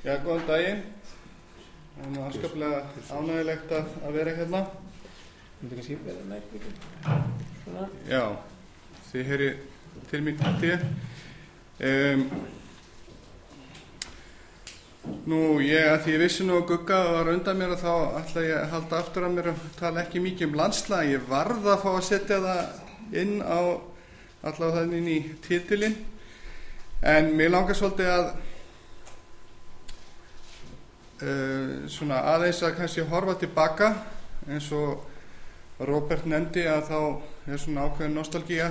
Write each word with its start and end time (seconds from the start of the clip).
Já, 0.00 0.14
góðan 0.24 0.46
daginn. 0.48 0.78
Það 1.92 2.04
er 2.06 2.12
nú 2.14 2.20
afskaplega 2.24 2.76
ánægilegt 3.12 3.72
að, 3.76 3.90
að 4.00 4.14
vera 4.16 4.32
hérna. 4.38 4.60
Þetta 5.58 5.76
kannski 5.76 5.96
verða 6.06 6.22
nærbyggum. 6.30 6.78
Svona. 7.64 7.84
Já, 8.08 8.22
þið 9.10 9.28
heyri 9.28 9.50
til 10.08 10.22
mín 10.24 10.40
til. 10.62 10.78
Um, 11.84 12.24
nú, 15.28 15.42
ég 15.68 15.92
að 15.92 16.00
því 16.06 16.16
ég 16.16 16.24
vissi 16.24 16.48
nú 16.48 16.56
að 16.62 16.68
Gugga 16.72 17.04
var 17.18 17.32
undan 17.36 17.60
mér 17.60 17.76
og 17.76 17.84
þá 17.84 17.92
ætla 18.24 18.48
ég 18.48 18.56
að 18.56 18.72
halda 18.78 19.04
aftur 19.04 19.28
að 19.28 19.36
mér 19.36 19.52
og 19.52 19.70
tala 19.76 20.06
ekki 20.06 20.24
mikið 20.30 20.48
um 20.48 20.60
landslega. 20.64 21.12
Ég 21.12 21.28
varð 21.28 21.74
að 21.74 21.82
fá 21.84 21.90
að 21.92 22.06
setja 22.08 22.40
það 22.48 23.16
inn 23.20 23.42
á 23.44 23.60
allavega 24.48 24.78
þannig 24.80 25.12
í 25.12 25.22
titilinn. 25.44 26.04
En 27.04 27.34
mér 27.36 27.52
langar 27.52 27.76
svolítið 27.76 28.16
að 28.16 28.38
svona 31.20 32.20
aðeins 32.34 32.62
að 32.64 32.76
kannski 32.78 33.04
horfa 33.10 33.34
tilbaka 33.40 33.90
eins 34.48 34.70
og 34.72 35.06
Robert 35.88 36.26
nefndi 36.28 36.66
að 36.68 36.88
þá 36.88 36.98
er 37.52 37.60
svona 37.60 37.86
ákveðin 37.88 38.16
nostalgía 38.16 38.70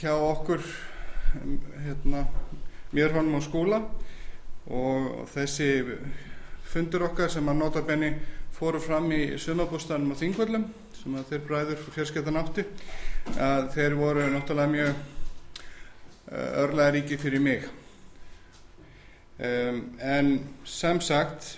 hjá 0.00 0.12
okkur 0.14 0.62
hérna, 1.84 2.26
mér 2.92 3.14
honum 3.16 3.38
á 3.38 3.40
skóla 3.44 3.80
og 4.70 5.26
þessi 5.32 5.70
fundur 6.70 7.08
okkar 7.08 7.32
sem 7.32 7.48
að 7.48 7.60
nota 7.60 7.82
benni 7.86 8.12
fóru 8.54 8.80
fram 8.82 9.08
í 9.12 9.38
sumabústanum 9.40 10.12
á 10.12 10.20
Þingvöllum 10.20 10.66
sem 10.94 11.16
að 11.16 11.32
þeir 11.32 11.44
bræður 11.48 11.84
fjörskettan 11.94 12.40
átti 12.40 12.66
að 13.40 13.70
þeir 13.76 13.96
voru 13.98 14.26
náttúrulega 14.28 14.74
mjög 14.74 14.94
örlega 16.64 16.94
ríki 16.96 17.18
fyrir 17.18 17.42
mig 17.42 17.64
um, 19.40 19.82
en 20.00 20.32
sem 20.64 21.00
sagt 21.00 21.56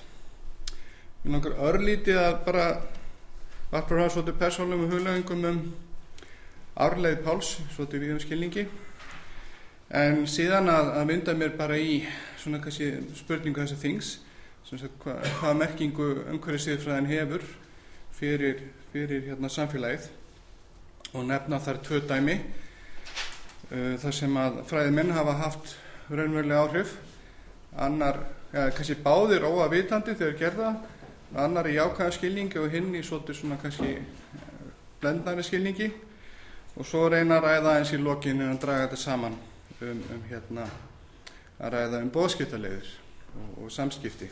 mér 1.23 1.37
langar 1.37 1.59
örlítið 1.71 2.19
að 2.19 2.41
bara 2.47 2.67
varpa 3.73 3.95
frá 3.95 4.09
svolítið 4.11 4.39
persónum 4.41 4.85
og 4.87 4.95
huglegingum 4.95 5.45
um 5.49 5.61
árleið 6.75 7.23
Páls 7.25 7.55
svolítið 7.75 8.03
við 8.03 8.15
um 8.17 8.23
skilningi. 8.23 8.65
En 9.93 10.25
síðan 10.27 10.71
að, 10.73 10.91
að 10.99 11.09
mynda 11.11 11.35
mér 11.37 11.55
bara 11.57 11.77
í 11.77 12.01
svona 12.41 12.63
kannski 12.65 12.95
spurningu 13.19 13.61
þessa 13.61 13.81
þings 13.81 14.13
hva, 14.73 15.19
hvaða 15.21 15.55
merkingu 15.59 16.09
umhverju 16.33 16.63
siðfræðin 16.65 17.11
hefur 17.11 17.45
fyrir, 18.17 18.63
fyrir 18.93 19.27
hérna, 19.29 19.51
samfélagið. 19.53 20.09
Og 21.13 21.27
nefna 21.29 21.61
þar 21.61 21.81
tvö 21.85 22.01
dæmi 22.09 22.39
uh, 22.41 23.95
þar 24.01 24.17
sem 24.17 24.37
að 24.41 24.63
fræðimenn 24.71 25.13
hafa 25.13 25.39
haft 25.43 25.75
raunverulega 26.09 26.63
áhrif 26.65 26.97
annar, 27.77 28.19
ja, 28.53 28.69
kannski 28.75 28.99
báðir 29.05 29.47
óavitandi 29.49 30.17
þegar 30.19 30.39
gerða 30.39 30.73
annar 31.43 31.69
í 31.71 31.77
jákvæða 31.79 32.17
skilningi 32.19 32.61
og 32.61 32.73
hinn 32.73 32.93
í 32.95 33.03
svolítið 33.05 33.39
svona 33.39 33.59
kannski 33.63 33.95
blendnari 35.01 35.45
skilningi. 35.47 35.91
Og 36.77 36.87
svo 36.89 37.09
reyna 37.13 37.37
að 37.37 37.49
ræða 37.49 37.79
eins 37.79 37.93
í 37.93 38.01
lokinu 38.01 38.49
að 38.49 38.61
draga 38.63 38.87
þetta 38.87 39.01
saman 39.01 39.35
um, 39.81 40.05
um 40.15 40.23
hérna 40.31 40.69
að 41.61 41.75
ræða 41.75 42.01
um 42.01 42.13
bóðskiptalegður 42.13 42.95
og, 43.37 43.51
og 43.65 43.73
samskipti. 43.73 44.31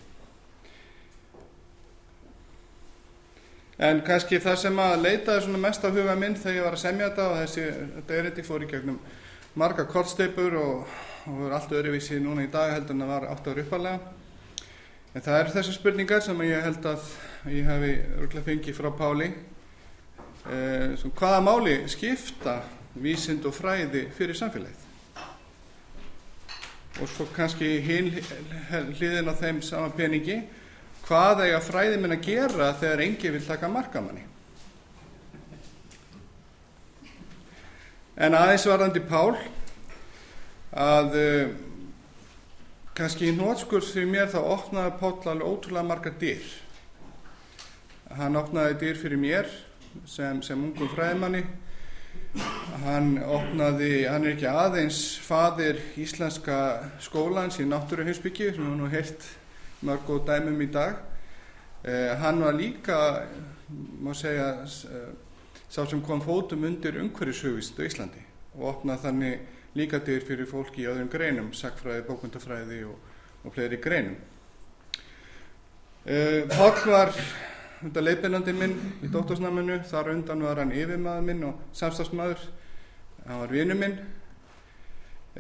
En 3.81 4.03
kannski 4.05 4.41
það 4.41 4.57
sem 4.61 4.81
að 4.83 5.03
leitaði 5.07 5.45
svona 5.47 5.61
mest 5.63 5.85
á 5.85 5.89
huga 5.89 6.17
minn 6.17 6.37
þegar 6.37 6.57
ég 6.57 6.67
var 6.67 6.77
að 6.77 6.83
semja 6.83 7.07
þetta 7.09 7.29
og 7.29 7.39
þessi, 7.41 7.69
þetta 7.97 8.17
er 8.17 8.27
þetta 8.29 8.45
fór 8.45 8.65
í 8.65 8.69
gegnum 8.69 8.99
marga 9.61 9.87
kortsteipur 9.89 10.57
og, 10.61 10.99
og 11.29 11.41
er 11.47 11.55
allt 11.57 11.73
öðruvísi 11.77 12.17
núna 12.23 12.47
í 12.47 12.51
dag 12.53 12.73
heldur 12.73 12.97
en 12.97 13.05
það 13.05 13.11
var 13.13 13.27
átt 13.29 13.49
ára 13.51 13.65
uppalega 13.65 13.99
en 15.11 15.25
það 15.25 15.39
eru 15.41 15.55
þessar 15.57 15.77
spurningar 15.77 16.23
sem 16.25 16.43
ég 16.47 16.65
held 16.65 16.87
að 16.89 17.09
ég 17.53 17.69
hefi 17.69 17.91
örgulega 18.21 18.47
fengið 18.47 18.79
frá 18.79 18.89
Páli. 18.97 19.27
Eh, 20.51 20.95
svo, 21.01 21.11
hvaða 21.19 21.43
máli 21.45 21.75
skipta 21.91 22.61
vísind 22.94 23.44
og 23.49 23.56
fræði 23.56 24.06
fyrir 24.17 24.39
samfélagið? 24.39 24.87
Og 27.00 27.11
svo 27.11 27.27
kannski 27.34 27.75
hinn 27.84 28.11
hliðin 28.97 29.28
á 29.28 29.34
þeim 29.37 29.61
sama 29.67 29.93
peningi. 29.97 30.41
Hvað 31.05 31.47
eiga 31.49 31.62
fræði 31.65 32.00
minn 32.00 32.15
að 32.15 32.27
gera 32.28 32.73
þegar 32.78 33.05
engi 33.09 33.33
vil 33.34 33.47
taka 33.47 33.69
markamanni 33.73 34.31
en 38.21 38.37
aðeins 38.37 38.67
varðandi 38.69 39.00
Pál 39.09 39.33
að 40.70 41.16
uh, 41.19 41.53
kannski 42.94 43.31
í 43.31 43.36
nótskurs 43.36 43.92
fyrir 43.94 44.10
mér 44.10 44.31
þá 44.32 44.41
opnaði 44.42 44.92
Pál 45.00 45.14
alveg 45.32 45.48
ótrúlega 45.48 45.86
marga 45.86 46.12
dyr. 46.20 46.44
Hann 48.19 48.38
opnaði 48.38 48.78
dyr 48.82 48.98
fyrir 48.98 49.20
mér 49.20 49.50
sem, 50.06 50.42
sem 50.42 50.64
ungum 50.70 50.91
fræðimanni. 50.94 51.44
Hann 52.84 53.16
opnaði, 53.26 54.04
hann 54.06 54.26
er 54.26 54.34
ekki 54.34 54.48
aðeins 54.50 55.00
fadir 55.22 55.78
íslenska 55.98 56.58
skólans 57.02 57.58
í 57.62 57.66
náttúruheimsbyggi 57.66 58.52
sem 58.54 58.66
við 58.66 58.76
nú 58.78 58.91
heilt 58.91 59.26
mörg 59.87 60.10
og 60.12 60.26
dæmum 60.28 60.60
í 60.62 60.69
dag. 60.70 61.00
Eh, 61.82 62.12
hann 62.20 62.42
var 62.44 62.54
líka 62.54 62.98
má 64.02 64.12
segja 64.14 64.62
eh, 64.62 65.10
sá 65.70 65.87
sem 65.87 66.02
kom 66.02 66.20
fótum 66.20 66.66
undir 66.69 66.98
umhverjushugvist 67.00 67.78
á 67.78 67.87
Íslandi 67.87 68.22
og 68.58 68.66
opnaði 68.75 69.04
þannig 69.06 69.59
líka 69.78 70.00
dyr 70.03 70.25
fyrir 70.26 70.48
fólki 70.50 70.84
í 70.84 70.88
öðrum 70.91 71.10
greinum 71.12 71.53
sagfræði, 71.54 72.04
bókundafræði 72.08 72.82
og, 72.88 72.97
og 73.44 73.54
fleiri 73.54 73.78
greinum. 73.82 74.16
Eh, 76.04 76.47
Páll 76.50 76.81
var 76.88 77.12
þetta 77.81 78.04
leiðbyrnandi 78.04 78.54
minn 78.56 78.76
í 79.04 79.10
dóttorsnaminu 79.12 79.81
þar 79.88 80.14
undan 80.14 80.42
var 80.44 80.62
hann 80.62 80.72
yfirmaður 80.75 81.26
minn 81.28 81.44
og 81.48 81.60
samstagsmaður 81.76 82.42
hann 83.26 83.42
var 83.44 83.54
vinnu 83.54 83.76
minn. 83.78 84.00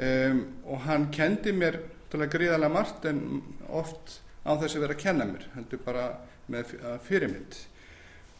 Um, 0.00 0.44
og 0.70 0.84
hann 0.86 1.08
kendi 1.12 1.50
mér 1.52 1.80
gríðarlega 2.10 2.70
margt 2.72 3.06
en 3.10 3.40
oft 3.66 4.20
á 4.46 4.54
þess 4.54 4.76
að 4.76 4.84
vera 4.84 4.94
að 4.94 5.02
kenna 5.02 5.26
mér 5.26 5.48
heldur 5.56 5.82
bara 5.84 6.04
með 6.50 6.76
fyrirmynd. 7.06 7.58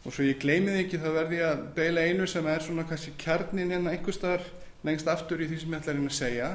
Og 0.07 0.15
svo 0.15 0.25
ég 0.25 0.39
gleymiði 0.41 0.85
ekki 0.85 1.01
þá 1.03 1.09
verði 1.13 1.41
að 1.45 1.65
deila 1.77 2.07
einu 2.07 2.29
sem 2.31 2.47
er 2.49 2.65
svona 2.65 2.87
kannski 2.89 3.13
kjarnin 3.21 3.75
hérna 3.75 3.93
einhver 3.93 4.17
staðar 4.17 4.47
lengst 4.87 5.09
aftur 5.11 5.43
í 5.43 5.49
því 5.51 5.59
sem 5.61 5.75
ég 5.75 5.81
ætla 5.81 5.93
að 5.93 5.99
reyna 5.99 6.13
að 6.13 6.19
segja 6.19 6.51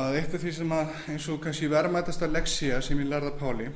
að 0.00 0.18
eitt 0.20 0.34
af 0.36 0.44
því 0.44 0.52
sem 0.54 0.74
að 0.76 0.92
eins 1.12 1.30
og 1.32 1.40
kannski 1.44 1.70
verðmætast 1.70 2.22
að 2.22 2.36
leksja 2.36 2.82
sem 2.84 3.00
ég 3.02 3.10
lærða 3.10 3.32
Páli 3.40 3.70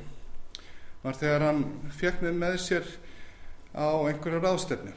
var 1.03 1.19
þegar 1.19 1.49
hann 1.49 1.65
fekk 1.97 2.23
mig 2.23 2.37
með 2.39 2.55
sér 2.63 2.87
á 3.75 3.87
einhverju 4.07 4.39
ráðstefnu. 4.41 4.93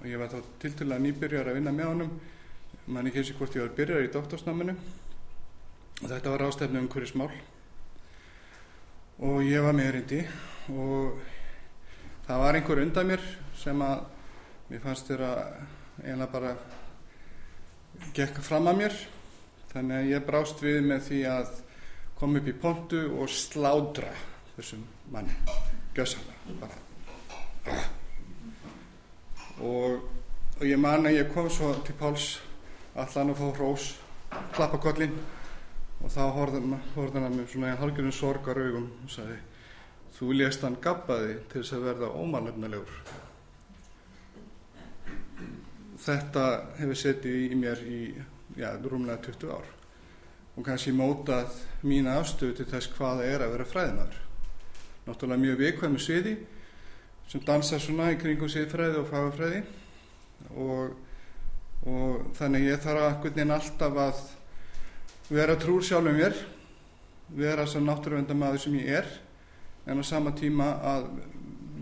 Og 0.00 0.08
ég 0.10 0.18
var 0.20 0.32
þá 0.32 0.42
til 0.60 0.72
til 0.76 0.88
að 0.90 1.04
nýbyrjar 1.06 1.48
að 1.52 1.56
vinna 1.60 1.72
með 1.72 1.92
honum. 1.92 2.10
Mann 2.90 3.06
ekki 3.06 3.22
eins 3.22 3.30
og 3.32 3.40
hvort 3.40 3.56
ég 3.56 3.64
var 3.64 3.76
byrjar 3.78 4.04
í 4.04 4.12
doktorsnáminu. 4.12 4.74
Og 6.00 6.06
þetta 6.08 6.34
var 6.34 6.44
ráðstefnu 6.44 6.82
um 6.82 6.90
hverju 6.90 7.12
smál 7.12 7.30
og 9.20 9.42
ég 9.44 9.60
var 9.60 9.74
meðrindi 9.76 10.22
og 10.72 11.18
það 12.24 12.38
var 12.40 12.56
einhver 12.56 12.78
undan 12.80 13.10
mér 13.10 13.24
sem 13.60 13.82
að 13.84 14.06
mér 14.70 14.80
fannst 14.80 15.10
að 15.12 15.26
eiginlega 16.00 16.30
bara 16.32 16.54
gekk 18.16 18.40
fram 18.44 18.68
að 18.70 18.82
mér. 18.82 19.00
Þannig 19.70 19.96
að 19.96 20.10
ég 20.10 20.26
brást 20.26 20.62
við 20.64 20.80
með 20.86 21.02
því 21.06 21.20
að 21.30 21.50
koma 22.18 22.40
upp 22.40 22.50
í 22.50 22.56
pontu 22.62 23.02
og 23.16 23.32
sládra 23.32 24.12
þessum 24.56 24.84
manni. 25.12 25.34
Bara. 26.60 26.76
Og, 29.60 30.00
og 30.58 30.64
ég 30.64 30.80
man 30.80 31.06
að 31.06 31.18
ég 31.18 31.34
kom 31.34 31.50
svo 31.52 31.72
til 31.84 31.96
Páls 31.98 32.38
allan 32.98 33.32
að 33.32 33.40
fá 33.40 33.46
hrós 33.58 33.90
klappa 34.54 34.80
kollin 34.82 35.14
og 36.00 36.10
þá 36.10 36.22
horfði 36.34 36.62
hann 36.64 37.26
að 37.26 37.36
mér 37.36 37.48
svona 37.50 37.76
halgjörðin 37.78 38.16
sorgar 38.16 38.58
augum 38.58 38.88
og 39.04 39.12
sagði 39.12 39.38
þú 40.16 40.30
lést 40.36 40.64
hann 40.66 40.78
gabbaði 40.82 41.36
til 41.50 41.62
þess 41.62 41.76
að 41.76 41.86
verða 41.88 42.12
ómannefnilegur 42.20 43.02
þetta 46.04 46.46
hefur 46.78 46.98
setið 46.98 47.44
í 47.50 47.60
mér 47.60 47.84
í 47.84 48.00
já, 48.56 48.72
rúmlega 48.80 49.20
20 49.28 49.54
ár. 49.54 49.68
Og 50.56 50.66
kannski 50.66 50.92
mótað 50.96 51.54
mína 51.86 52.18
afstöðu 52.20 52.58
til 52.58 52.68
þess 52.72 52.90
hvaða 52.96 53.28
er 53.28 53.44
að 53.44 53.54
vera 53.54 53.68
fræðinar 53.68 54.18
náttúrulega 55.06 55.40
mjög 55.40 55.60
vikvæmi 55.64 56.00
sviði 56.00 56.34
sem 57.30 57.42
dansa 57.46 57.78
svona 57.80 58.10
í 58.12 58.18
kringum 58.20 58.50
siðfræði 58.50 59.00
og 59.00 59.08
fagafræði 59.10 59.62
og, 60.60 60.92
og 61.88 62.26
þannig 62.38 62.68
ég 62.68 62.82
þarf 62.84 63.06
að 63.06 63.16
hvernig 63.24 63.54
alltaf 63.56 64.00
að 64.04 64.22
vera 65.30 65.56
trúr 65.60 65.86
sjálfum 65.86 66.18
mér 66.18 66.36
vera 67.30 67.66
svo 67.70 67.82
náttúruvendamaður 67.84 68.64
sem 68.64 68.78
ég 68.80 69.00
er 69.00 69.10
en 69.86 70.02
á 70.02 70.04
sama 70.04 70.34
tíma 70.36 70.72
að 70.92 71.08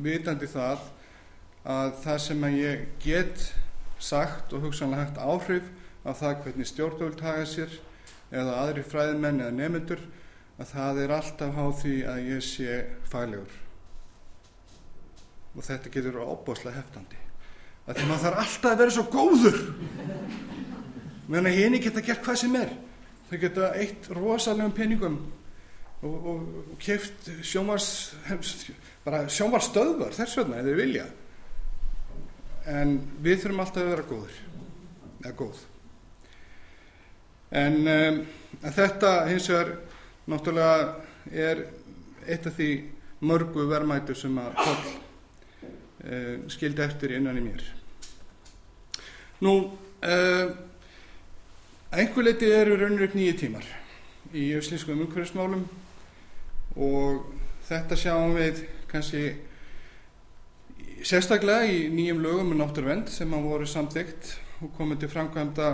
vitandi 0.05 0.49
það 0.49 0.85
að 1.69 1.95
það 2.05 2.21
sem 2.25 2.45
að 2.45 2.59
ég 2.61 2.85
get 3.03 3.49
sagt 3.99 4.53
og 4.55 4.67
hugsanlega 4.67 5.05
hægt 5.05 5.21
áhrif 5.23 5.71
af 6.05 6.19
það 6.21 6.43
hvernig 6.45 6.69
stjórnvöld 6.71 7.23
haga 7.23 7.47
sér 7.49 7.79
eða 8.31 8.59
aðri 8.63 8.85
fræðimenn 8.87 9.43
eða 9.43 9.57
nefnendur 9.57 10.03
að 10.59 10.73
það 10.73 11.01
er 11.05 11.15
alltaf 11.17 11.57
háð 11.57 11.73
því 11.83 11.95
að 12.13 12.21
ég 12.29 12.45
sé 12.45 12.77
faglegur. 13.09 13.57
Og 15.57 15.65
þetta 15.67 15.93
getur 15.95 16.21
óbáslega 16.23 16.77
heftandi. 16.79 17.19
Að 17.89 17.99
því 17.99 18.09
maður 18.09 18.25
þarf 18.27 18.43
alltaf 18.43 18.71
að 18.71 18.83
vera 18.83 18.95
svo 18.95 19.05
góður. 19.13 19.59
Meðan 21.29 21.51
að 21.51 21.59
henni 21.63 21.81
geta 21.83 22.05
gert 22.05 22.25
hvað 22.27 22.41
sem 22.43 22.59
er. 22.59 22.75
Þau 23.29 23.39
geta 23.43 23.71
eitt 23.77 24.11
rosalegum 24.17 24.75
peningum 24.77 25.17
og, 26.03 26.15
og, 26.15 26.45
og 26.73 26.77
keft 26.83 27.31
sjómars 27.45 27.89
bara 29.07 29.27
sjómarstöðvar 29.33 30.15
þess 30.17 30.39
vegna 30.39 30.61
eða 30.63 30.77
vilja 30.79 31.09
en 32.69 32.95
við 33.25 33.43
þurfum 33.43 33.65
alltaf 33.65 33.83
að 33.83 33.91
vera 33.95 34.07
góður 34.09 34.39
eða 35.25 35.35
góð. 35.39 35.65
En 37.59 37.77
um, 37.89 38.21
þetta 38.63 39.13
hins 39.31 39.49
vegar 39.49 39.75
náttúrulega 40.29 40.79
er 41.33 41.65
eitt 42.29 42.47
af 42.49 42.57
því 42.59 42.71
mörgu 43.25 43.65
verðmætu 43.71 44.15
sem 44.17 44.37
að 44.39 44.55
Páll 44.61 44.79
uh, 44.85 46.35
skildi 46.53 46.85
eftir 46.85 47.17
innan 47.17 47.41
í 47.41 47.45
mér. 47.47 47.65
Nú 49.45 49.55
uh, 49.65 50.47
einhver 51.95 52.29
leiti 52.29 52.53
eru 52.53 52.77
raunir 52.77 53.09
upp 53.09 53.17
nýju 53.17 53.37
tímar 53.45 53.67
í 54.37 54.51
öslískum 54.59 55.01
umhverfismálum 55.07 55.65
og 56.77 57.31
þetta 57.69 57.97
sjáum 57.97 58.37
við 58.37 58.67
kannski 58.91 59.23
sérstaklega 61.07 61.67
í 61.69 61.89
nýjum 61.93 62.23
lögum 62.23 62.53
um 62.53 62.59
náttúruvend 62.59 63.11
sem 63.13 63.35
að 63.35 63.47
voru 63.47 63.67
samþygt 63.69 64.33
og 64.65 64.73
komið 64.75 65.05
til 65.05 65.11
framkvæmda 65.13 65.69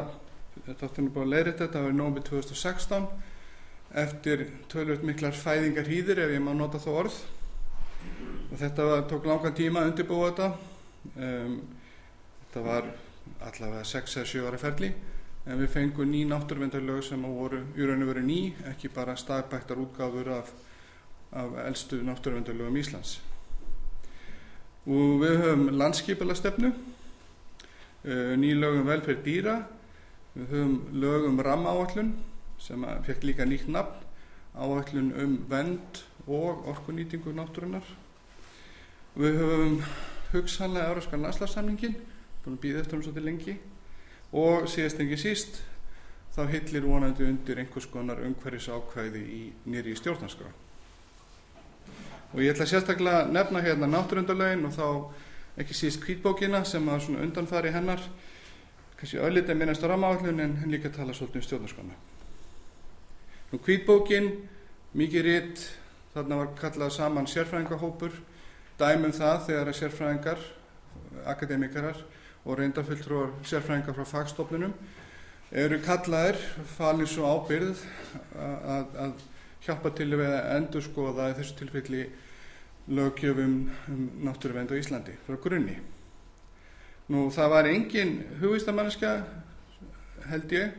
þetta 0.66 1.82
var 1.82 1.94
nómi 1.96 2.22
2016 2.24 3.06
eftir 3.94 4.46
tölvöld 4.68 5.04
miklar 5.06 5.36
fæðingar 5.38 5.88
hýðir 5.88 6.20
ef 6.24 6.34
ég 6.34 6.42
má 6.42 6.52
nota 6.56 6.80
þá 6.82 6.90
orð. 6.92 7.18
Og 8.50 8.58
þetta 8.60 8.86
var, 8.90 9.02
tók 9.10 9.26
langan 9.28 9.54
tíma 9.56 9.82
að 9.82 9.92
undirbúa 9.92 10.30
þetta. 10.30 10.48
Um, 11.14 11.58
þetta 12.44 12.64
var 12.64 12.88
allavega 13.48 13.84
6-7 13.86 14.46
ára 14.48 14.60
ferli. 14.60 14.90
En 15.44 15.60
við 15.60 15.70
fengum 15.76 16.10
ný 16.10 16.24
náttúruvendarlög 16.28 17.04
sem 17.04 17.22
voru 17.22 17.60
í 17.76 17.86
raun 17.86 18.02
og 18.02 18.10
veru 18.14 18.24
ný 18.24 18.40
ekki 18.72 18.90
bara 18.94 19.16
staðbæktar 19.20 19.80
útgáfur 19.82 20.32
af, 20.40 20.50
af 21.32 21.60
eldstu 21.66 22.00
náttúruvendarlögum 22.02 22.80
Íslands 22.80 23.18
og 24.84 25.20
við 25.22 25.36
höfum 25.42 25.68
landskipala 25.80 26.36
stefnu 26.36 26.70
uh, 26.70 28.32
ný 28.36 28.54
lögum 28.58 28.86
velferð 28.88 29.24
dýra 29.24 29.58
við 30.34 30.48
höfum 30.54 30.78
lögum 30.92 31.40
rammaáallun 31.40 32.14
sem 32.60 32.86
fekk 33.06 33.28
líka 33.28 33.46
nýtt 33.48 33.68
nafn 33.68 34.02
áallun 34.54 35.12
um 35.18 35.38
vend 35.50 36.04
og 36.26 36.66
orkunýtingu 36.72 37.34
náttúrunar 37.34 37.86
við 39.14 39.38
höfum 39.40 39.78
hugsanlega 40.34 40.90
euróskan 40.90 41.22
landslagssamningin 41.22 41.94
búin 42.44 42.58
að 42.58 42.64
býða 42.64 42.82
eftir 42.82 42.98
um 42.98 43.04
svolítið 43.04 43.28
lengi. 43.28 43.54
Og 44.34 44.66
síðast 44.68 45.00
engi 45.00 45.16
síst 45.20 45.60
þá 46.34 46.42
hillir 46.50 46.86
vonandi 46.88 47.26
undir 47.28 47.60
einhvers 47.62 47.86
konar 47.90 48.22
umhverfis 48.26 48.66
ákvæði 48.68 49.22
í 49.22 49.42
nýri 49.70 49.94
stjórnarskrá 49.98 50.50
og 52.34 52.42
ég 52.42 52.50
ætla 52.50 52.66
sérstaklega 52.66 53.20
að 53.22 53.32
nefna 53.36 53.62
hérna 53.62 53.86
náttúrundalögin 53.86 54.66
og 54.66 54.74
þá 54.74 54.86
ekki 55.62 55.76
síst 55.78 56.00
kvítbókina 56.02 56.64
sem 56.66 56.88
að 56.90 57.04
svona 57.06 57.22
undanfari 57.22 57.70
hennar 57.70 58.02
kannski 58.98 59.20
öllitið 59.22 59.60
minnast 59.60 59.84
á 59.86 59.90
ramáallun 59.92 60.42
en 60.42 60.56
líka 60.66 60.90
tala 60.90 61.14
svolítið 61.14 61.40
um 61.40 61.46
stjórnarskrána. 61.46 61.94
Og 63.54 63.62
kvítbókin 63.62 64.32
mikið 64.98 65.26
ritt 65.28 65.62
þarna 66.14 66.40
var 66.40 66.50
kallað 66.58 66.96
saman 66.96 67.30
sérfræðingahópur 67.30 68.18
dæmum 68.78 69.14
það 69.14 69.46
þegar 69.46 69.70
að 69.70 69.78
sérfræðingar 69.78 70.42
akademikarar 71.30 72.02
og 72.44 72.58
reyndafulltrúar 72.58 73.30
sérfræðingar 73.46 73.94
frá 73.94 74.10
fagstofnunum 74.10 74.74
eru 75.54 75.78
kallaðir 75.86 76.40
falið 76.74 77.12
svo 77.12 77.30
ábyrð 77.30 77.84
að, 78.34 78.98
að 79.06 79.22
hjálpa 79.64 79.92
til 79.96 80.10
við 80.12 80.28
að 80.28 80.50
endur 80.58 80.84
skoða 80.84 81.30
í 81.32 81.36
þessu 81.38 81.58
tilfelli 81.58 82.04
lögjöfum 82.92 83.54
um 83.88 84.02
náttúruvend 84.26 84.72
á 84.72 84.76
Íslandi 84.76 85.14
frá 85.24 85.38
grunni. 85.40 85.78
Nú 87.08 87.28
það 87.32 87.52
var 87.52 87.68
engin 87.68 88.12
hugistamanniska 88.40 89.14
held 90.28 90.52
ég 90.52 90.74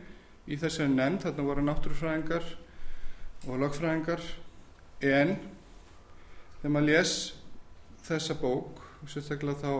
í 0.46 0.58
þessari 0.58 0.92
nefnd, 0.92 1.24
þarna 1.24 1.46
voru 1.46 1.64
náttúrufræðingar 1.66 2.46
og 3.46 3.60
lögfræðingar. 3.62 4.22
En 5.02 5.36
þegar 6.60 6.74
maður 6.74 6.88
les 6.92 7.14
þessa 8.06 8.36
bók, 8.38 8.82
sérstaklega 9.10 9.58
þá 9.62 9.72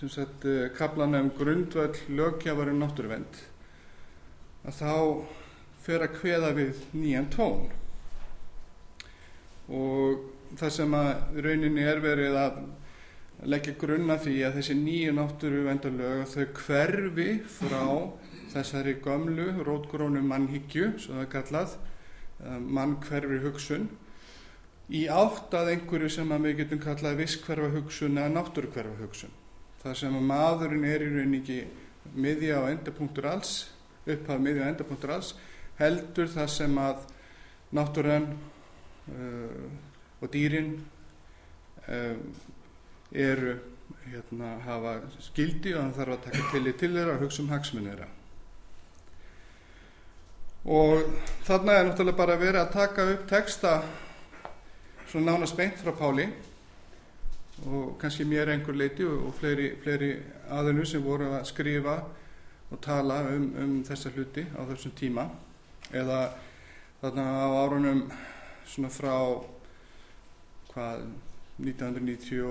sem 0.00 0.08
sagt 0.12 0.46
kaplan 0.76 1.16
um 1.18 1.28
grundvöld 1.36 2.00
lögjafar 2.08 2.72
um 2.72 2.80
náttúruvend 2.80 3.42
að 4.64 4.76
þá 4.80 4.94
fer 5.84 6.04
að 6.04 6.16
kveða 6.16 6.50
við 6.56 6.80
nýjan 6.96 7.28
tón 7.32 7.68
og 9.70 10.56
það 10.58 10.74
sem 10.76 10.94
að 10.98 11.40
rauninni 11.46 11.86
er 11.86 12.02
verið 12.02 12.36
að 12.40 12.60
leggja 13.50 13.76
grunna 13.80 14.18
því 14.20 14.34
að 14.44 14.58
þessi 14.58 14.76
nýju 14.76 15.14
náttúruvendalög 15.16 16.26
þau 16.28 16.46
hverfi 16.60 17.28
frá 17.48 17.84
þessari 18.50 18.96
gömlu 19.04 19.62
rótgrónu 19.64 20.20
mannhyggju, 20.26 20.92
svo 20.98 21.16
það 21.16 21.24
er 21.24 21.32
kallað 21.34 21.76
mann 22.60 22.96
hverfi 23.04 23.40
hugsun 23.44 23.88
í 24.90 25.04
átt 25.12 25.54
að 25.54 25.74
einhverju 25.76 26.10
sem 26.10 26.32
að 26.34 26.48
við 26.48 26.56
getum 26.64 26.82
kallað 26.82 27.20
visskverfa 27.22 27.70
hugsun 27.76 28.18
eða 28.18 28.34
náttúrukverfa 28.34 29.04
hugsun 29.04 29.34
þar 29.82 29.98
sem 30.02 30.16
að 30.18 30.28
maðurinn 30.32 30.88
er 30.88 31.04
í 31.04 31.10
rauninni 31.14 31.40
ekki 31.40 31.60
miðja 32.20 32.60
á 32.60 32.70
endapunktur 32.72 33.28
alls 33.30 33.52
upphaf 34.04 34.40
miðja 34.42 34.66
á 34.66 34.70
endapunktur 34.72 35.14
alls 35.14 35.34
heldur 35.78 36.32
það 36.32 36.50
sem 36.56 36.80
að 36.80 37.04
náttúran 37.76 38.26
uh, 38.32 38.59
og 40.20 40.32
dýrin 40.32 40.74
uh, 41.88 42.16
eru 43.12 43.56
hérna 44.10 44.56
hafa 44.64 44.94
skildi 45.22 45.74
og 45.74 45.90
það 45.90 45.96
þarf 45.98 46.14
að 46.14 46.24
taka 46.26 46.46
til 46.52 46.66
í 46.66 46.74
til 46.78 46.92
þeirra 46.94 47.16
og 47.16 47.24
hugsa 47.24 47.42
um 47.42 47.50
hagsmunni 47.52 47.92
þeirra. 47.92 48.08
Og 50.70 51.02
þarna 51.46 51.74
er 51.78 51.88
náttúrulega 51.88 52.20
bara 52.20 52.38
verið 52.40 52.60
að 52.60 52.72
taka 52.74 53.06
upp 53.14 53.26
texta 53.28 53.74
svona 55.10 55.32
nánast 55.32 55.56
beint 55.56 55.80
frá 55.80 55.94
Páli 55.96 56.26
og 57.66 57.96
kannski 58.00 58.24
mér 58.24 58.52
einhver 58.52 58.76
leiti 58.76 59.04
og 59.04 59.32
fleiri, 59.36 59.74
fleiri 59.82 60.10
aðinu 60.52 60.84
sem 60.86 61.02
voru 61.04 61.32
að 61.34 61.48
skrifa 61.48 61.96
og 62.70 62.80
tala 62.80 63.22
um, 63.32 63.48
um 63.58 63.72
þessa 63.84 64.12
hluti 64.14 64.44
á 64.54 64.62
þessum 64.68 64.94
tíma. 64.96 65.26
Eða 65.90 66.20
þarna 67.00 67.24
á 67.26 67.48
árunum 67.64 68.04
svona 68.68 68.90
frá 68.92 69.16
hvað 70.70 71.08
1993 71.60 72.44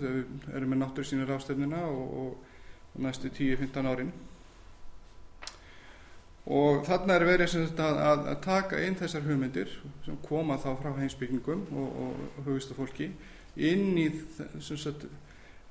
þegar 0.00 0.14
við 0.18 0.52
erum 0.56 0.70
með 0.72 0.80
náttúr 0.80 1.08
sínir 1.08 1.32
ástefnina 1.34 1.82
og, 1.88 2.14
og, 2.20 2.54
og 2.94 3.02
næstu 3.04 3.30
10-15 3.32 3.90
árin. 3.90 4.12
Og 6.44 6.82
þarna 6.84 7.16
er 7.16 7.24
verið 7.24 7.54
að, 7.56 7.80
að, 7.80 8.26
að 8.34 8.40
taka 8.44 8.80
inn 8.84 8.96
þessar 9.00 9.24
hugmyndir 9.24 9.70
sem 10.04 10.18
koma 10.26 10.58
þá 10.60 10.74
frá 10.80 10.90
heimsbyggingum 10.98 11.64
og, 11.72 12.00
og 12.04 12.48
hugista 12.48 12.76
fólki 12.76 13.08
inn 13.56 13.96
í, 13.96 14.08
sagt, 14.60 15.06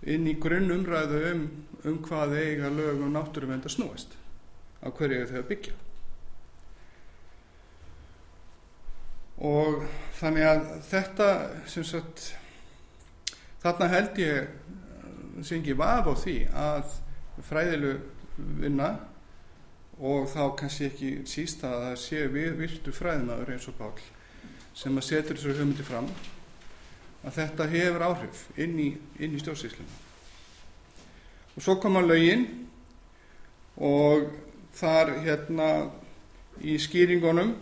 inn 0.01 0.25
í 0.29 0.35
grunnumræðu 0.41 1.21
um, 1.29 1.47
um 1.85 1.99
hvað 2.07 2.37
eiga 2.39 2.71
lög 2.73 3.03
og 3.05 3.13
náttúruvend 3.13 3.67
að 3.69 3.75
snúast 3.75 4.17
á 4.81 4.89
hverju 4.89 5.27
þau 5.29 5.39
að 5.43 5.49
byggja 5.51 5.75
og 9.43 9.83
þannig 10.19 10.47
að 10.47 10.67
þetta 10.87 11.29
sem 11.67 11.85
sagt 11.87 12.29
þarna 13.63 13.89
held 13.91 14.19
ég 14.21 15.43
sem 15.43 15.59
ekki 15.59 15.75
vaf 15.79 16.07
á 16.07 16.13
því 16.15 16.35
að 16.55 16.93
fræðilu 17.49 17.93
vinna 18.61 18.93
og 19.99 20.29
þá 20.31 20.43
kannski 20.59 20.87
ekki 20.89 21.11
síst 21.29 21.63
að 21.67 21.75
það 21.87 21.97
sé 22.03 22.21
við 22.31 22.55
virtu 22.61 22.93
fræðinaður 22.95 23.53
eins 23.55 23.67
og 23.69 23.77
Pál 23.77 23.91
sem 24.73 24.95
að 24.97 25.07
setur 25.09 25.37
þessu 25.37 25.57
hugmyndi 25.57 25.85
fram 25.85 26.07
að 27.23 27.37
þetta 27.37 27.67
hefur 27.71 28.07
áhrif 28.07 28.45
inn 28.59 28.79
í, 28.79 28.89
í 29.19 29.29
stjórnsýslinu 29.43 29.99
og 31.53 31.61
svo 31.61 31.77
koma 31.81 32.01
lögin 32.01 32.47
og 33.77 34.31
þar 34.73 35.13
hérna 35.25 35.69
í 36.63 36.77
skýringunum 36.81 37.53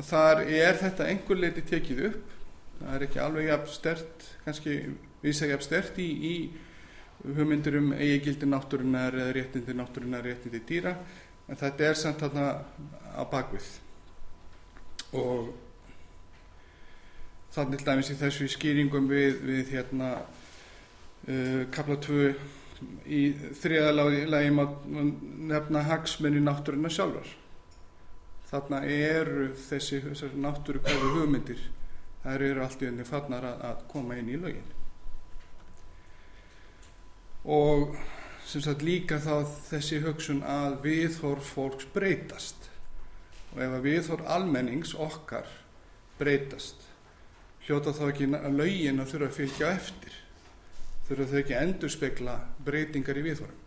þar 0.00 0.44
er 0.46 0.78
þetta 0.80 1.08
einhver 1.10 1.40
leiti 1.40 1.64
tekið 1.68 2.04
upp. 2.08 2.36
Það 2.82 2.94
er 2.96 3.06
ekki 3.06 3.22
alveg 3.22 3.48
jafn 3.50 3.72
stert 3.72 4.28
kannski 4.46 4.76
vísa 5.22 5.48
jafn 5.50 5.66
stert 5.66 5.98
í, 6.02 6.08
í 6.08 6.34
hugmyndir 7.22 7.76
um 7.78 7.92
eigigildi 7.94 8.48
náttúrunar 8.48 9.14
eða 9.14 9.34
réttindi 9.36 9.76
náttúrunar 9.76 10.24
réttindi 10.26 10.62
dýra. 10.66 10.96
En 11.48 11.58
þetta 11.60 11.90
er 11.90 11.98
samt 11.98 12.22
þarna 12.24 12.46
á 13.12 13.22
bakvið 13.28 13.68
og 15.12 15.52
þannig 17.52 17.84
dæmis 17.84 18.10
í 18.14 18.16
þessu 18.16 18.48
skýringum 18.48 19.10
við, 19.10 19.42
við 19.44 19.74
hérna 19.76 20.14
uh, 20.22 21.68
kapla 21.74 21.98
2 22.00 22.32
í 23.12 23.20
þriða 23.60 23.92
lagi 24.32 24.50
má 24.54 24.64
nefna 25.52 25.84
hagsmenni 25.90 26.40
náttúruna 26.42 26.90
sjálfar 26.90 27.28
þarna 28.52 28.82
eru 28.84 29.48
þessi, 29.56 30.02
þessi 30.04 30.30
náttúru 30.36 30.82
kvæðu 30.84 31.12
hugmyndir. 31.16 31.62
Þær 32.22 32.44
eru 32.46 32.62
allt 32.62 32.84
í 32.84 32.88
önni 32.90 33.06
fannar 33.08 33.46
að, 33.48 33.62
að 33.70 33.80
koma 33.90 34.18
inn 34.20 34.30
í 34.30 34.38
lögin. 34.38 34.68
Og 37.42 37.96
sem 38.46 38.62
sagt 38.62 38.84
líka 38.86 39.18
þá 39.22 39.48
þessi 39.70 40.02
hugsun 40.04 40.44
að 40.46 40.78
viðhorf 40.84 41.54
fólks 41.56 41.88
breytast. 41.94 42.68
Og 43.54 43.64
ef 43.64 43.76
að 43.80 43.88
viðhorf 43.88 44.30
almennings 44.36 44.94
okkar 44.94 45.48
breytast 46.20 46.88
hljóta 47.62 47.92
þá 47.94 48.04
ekki 48.08 48.26
lögin 48.30 49.00
að 49.02 49.12
þurfa 49.12 49.28
að 49.28 49.36
fylgja 49.38 49.72
eftir. 49.76 50.14
Þurfa 51.06 51.28
þau 51.30 51.40
ekki 51.42 51.54
að 51.56 51.66
endur 51.66 51.92
spekla 51.94 52.38
breytingar 52.66 53.20
í 53.20 53.26
viðhorfum 53.26 53.61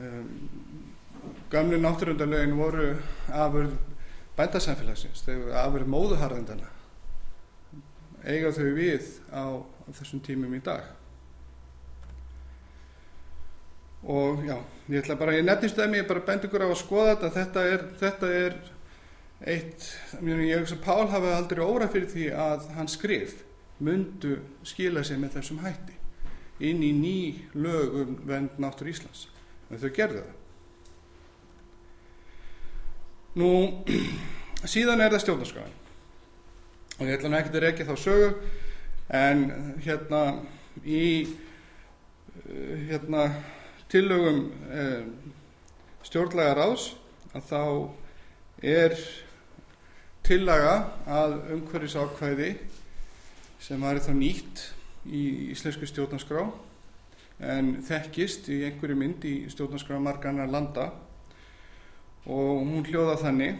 um, 0.00 0.28
gamlu 1.52 1.78
náttúrundalögin 1.82 2.56
voru 2.58 2.90
afurð 3.32 3.74
bændasamfélagsins. 4.38 5.24
Þau 5.26 5.34
voru 5.34 5.56
afurð 5.62 5.92
móðuharðendana 5.94 6.70
eiga 8.28 8.52
þau 8.52 8.70
við 8.76 9.10
á, 9.30 9.44
á 9.62 9.88
þessum 9.98 10.22
tímum 10.24 10.54
í 10.56 10.62
dag. 10.64 10.94
Og 14.08 14.44
já, 14.46 14.54
ég 14.88 15.02
ætla 15.02 15.18
bara, 15.18 15.34
ég 15.34 15.46
nefnist 15.46 15.78
það 15.78 15.90
mér, 15.90 16.04
ég 16.04 16.10
bara 16.10 16.26
bend 16.26 16.44
ykkur 16.46 16.64
á 16.66 16.68
að 16.70 16.80
skoða 16.82 17.14
þetta. 17.14 17.30
Þetta 17.34 17.64
er, 17.66 17.86
þetta 17.98 18.30
er 18.38 18.58
eitt, 19.46 19.88
ég 20.22 20.62
þess 20.62 20.76
að 20.76 20.84
Pál 20.86 21.10
hafi 21.12 21.32
aldrei 21.34 21.62
óra 21.64 21.88
fyrir 21.90 22.10
því 22.10 22.28
að 22.34 22.68
hann 22.74 22.90
skrif 22.90 23.42
mundu 23.78 24.40
skila 24.66 25.04
sig 25.06 25.18
með 25.20 25.38
þessum 25.38 25.62
hætti 25.62 25.94
inn 26.66 26.82
í 26.82 26.90
ný 26.94 27.18
lögum 27.54 28.16
vend 28.26 28.56
náttúr 28.58 28.90
Íslands 28.90 29.28
en 29.68 29.82
þau 29.82 29.90
gerðu 29.96 30.22
það. 30.22 30.36
Nú 33.38 33.50
síðan 34.74 35.04
er 35.04 35.14
það 35.14 35.24
stjórnarskafan 35.26 35.76
og 36.98 37.04
ég 37.06 37.14
ætla 37.14 37.30
nú 37.30 37.38
ekkert 37.38 37.58
að 37.60 37.66
rekja 37.68 37.88
þá 37.88 37.94
sögu 38.02 38.30
en 39.14 39.44
hérna 39.84 40.22
í 40.82 41.04
hérna 42.88 43.28
tillögum 43.88 44.40
eh, 44.70 45.04
stjórnlega 46.06 46.56
ráðs 46.58 46.90
að 47.36 47.46
þá 47.48 47.62
er 48.68 48.96
tillaga 50.26 50.74
að 51.08 51.36
umhverfis 51.54 51.96
ákvæði 51.96 52.50
sem 53.62 53.80
var 53.82 54.00
þá 54.02 54.12
nýtt 54.16 54.64
í 55.06 55.52
íslensku 55.54 55.88
stjórnarskrá 55.88 56.46
en 57.38 57.76
þekkist 57.86 58.48
í 58.50 58.62
einhverju 58.66 58.98
mynd 58.98 59.26
í 59.28 59.34
stjórnarskrá 59.52 59.98
margarna 60.02 60.46
landa. 60.50 60.90
Og 62.28 62.64
hún 62.66 62.86
hljóða 62.86 63.18
þannig 63.22 63.54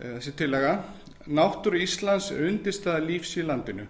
eh, 0.00 0.16
þessi 0.18 0.34
tillaga 0.36 0.72
Náttúru 1.26 1.80
Íslands 1.82 2.30
er 2.30 2.44
undistæða 2.46 3.02
lífs 3.02 3.32
í 3.40 3.42
landinu. 3.46 3.86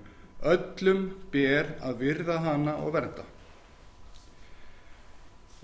Öllum 0.47 1.09
ber 1.33 1.75
að 1.85 1.99
virða 2.01 2.39
hana 2.45 2.77
og 2.81 2.95
vernda. 2.95 3.25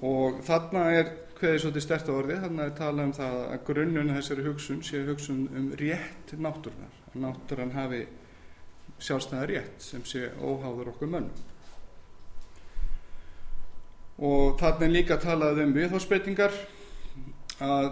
Og 0.02 0.42
þarna 0.44 0.88
er 0.98 1.12
hverði 1.38 1.62
svolítið 1.62 1.84
stert 1.86 2.10
á 2.10 2.12
orði 2.14 2.40
þarna 2.42 2.66
er 2.66 2.74
talað 2.78 3.08
um 3.08 3.14
það 3.16 3.38
að 3.44 3.62
grunnun 3.68 4.12
þessari 4.16 4.44
hugsun 4.46 4.82
sé 4.86 5.00
hugsun 5.06 5.40
um 5.58 5.70
rétt 5.78 6.34
náttúrunar 6.38 7.00
að 7.12 7.16
náttúran 7.24 7.74
hafi 7.74 8.02
sjálfstæða 9.02 9.48
rétt 9.50 9.82
sem 9.82 10.04
sé 10.06 10.28
óháður 10.38 10.92
okkur 10.92 11.10
mönnum 11.10 11.51
og 14.22 14.58
þarna 14.60 14.86
er 14.86 14.94
líka 14.94 15.18
talað 15.22 15.60
um 15.64 15.74
viðhórsbreytingar 15.74 16.54
að 17.62 17.88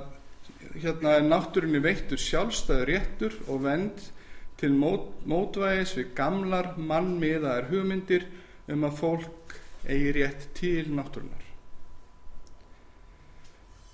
hérna 0.78 1.16
er 1.18 1.26
náttúrunni 1.26 1.80
veittur 1.82 2.20
sjálfstæður 2.20 2.90
réttur 2.92 3.37
og 3.50 3.64
vend 3.64 4.04
til 4.60 4.70
mót, 4.76 5.08
mótvægis 5.26 5.96
við 5.99 6.12
gamlar 6.18 6.75
mannmiðaðar 6.78 7.70
hugmyndir 7.72 8.28
um 8.70 8.87
að 8.87 8.99
fólk 9.00 9.56
eigi 9.88 10.12
rétt 10.14 10.46
til 10.54 10.92
náttúrunar 10.94 11.49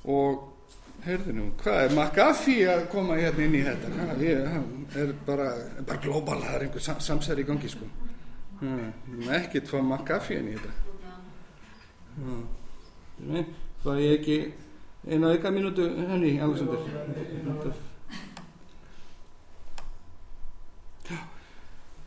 og 0.06 0.52
heyrðu 1.06 1.34
nú, 1.34 1.46
hvað 1.62 1.80
er 1.84 1.94
McAfee 1.94 2.66
að 2.70 2.84
koma 2.92 3.16
hérna 3.18 3.46
inn 3.46 3.56
í 3.56 3.62
þetta? 3.64 3.92
Hvað, 3.94 4.26
ég 4.26 5.00
er 5.02 5.14
bara, 5.26 5.48
bara 5.86 6.02
global 6.02 6.40
það 6.42 6.58
er 6.58 6.66
einhver 6.66 6.84
sam 6.84 7.00
samsæri 7.02 7.46
í 7.46 7.48
gangi 7.48 7.70
sko. 7.70 7.88
Hmm, 8.60 8.90
ekkert 9.38 9.70
fá 9.70 9.78
McAfee 9.80 10.42
inn 10.42 10.52
í 10.52 10.58
þetta 10.58 10.85
hmm. 12.16 13.44
það 13.84 14.00
er 14.02 14.14
ekki 14.18 14.38
eina 15.06 15.32
auka 15.32 15.52
mínútu 15.54 15.88
henni 16.10 16.36
Alexander 16.42 16.78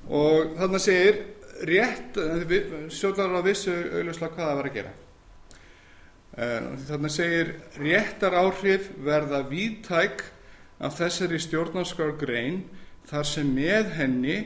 og 0.09 0.55
þarna 0.57 0.79
segir 0.81 1.21
rétt, 1.69 2.17
sjólar 2.91 3.35
á 3.35 3.41
vissu 3.45 3.71
auðvitað 3.71 4.33
hvað 4.33 4.45
það 4.47 4.57
var 4.59 4.67
að 4.69 4.75
gera 4.79 4.97
Eh, 6.39 6.67
Þannig 6.87 7.11
segir 7.11 7.49
réttar 7.81 8.35
áhrif 8.37 8.91
verða 9.03 9.41
víðtæk 9.49 10.21
af 10.79 10.95
þessari 10.95 11.39
stjórnarskar 11.41 12.13
grein 12.21 12.61
þar 13.09 13.27
sem 13.27 13.49
með 13.51 13.89
henni 13.97 14.37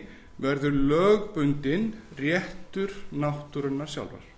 verður 0.41 0.73
lögbundin 0.89 1.91
réttur 2.17 2.95
náttúrunnar 3.11 3.91
sjálfar. 3.91 4.32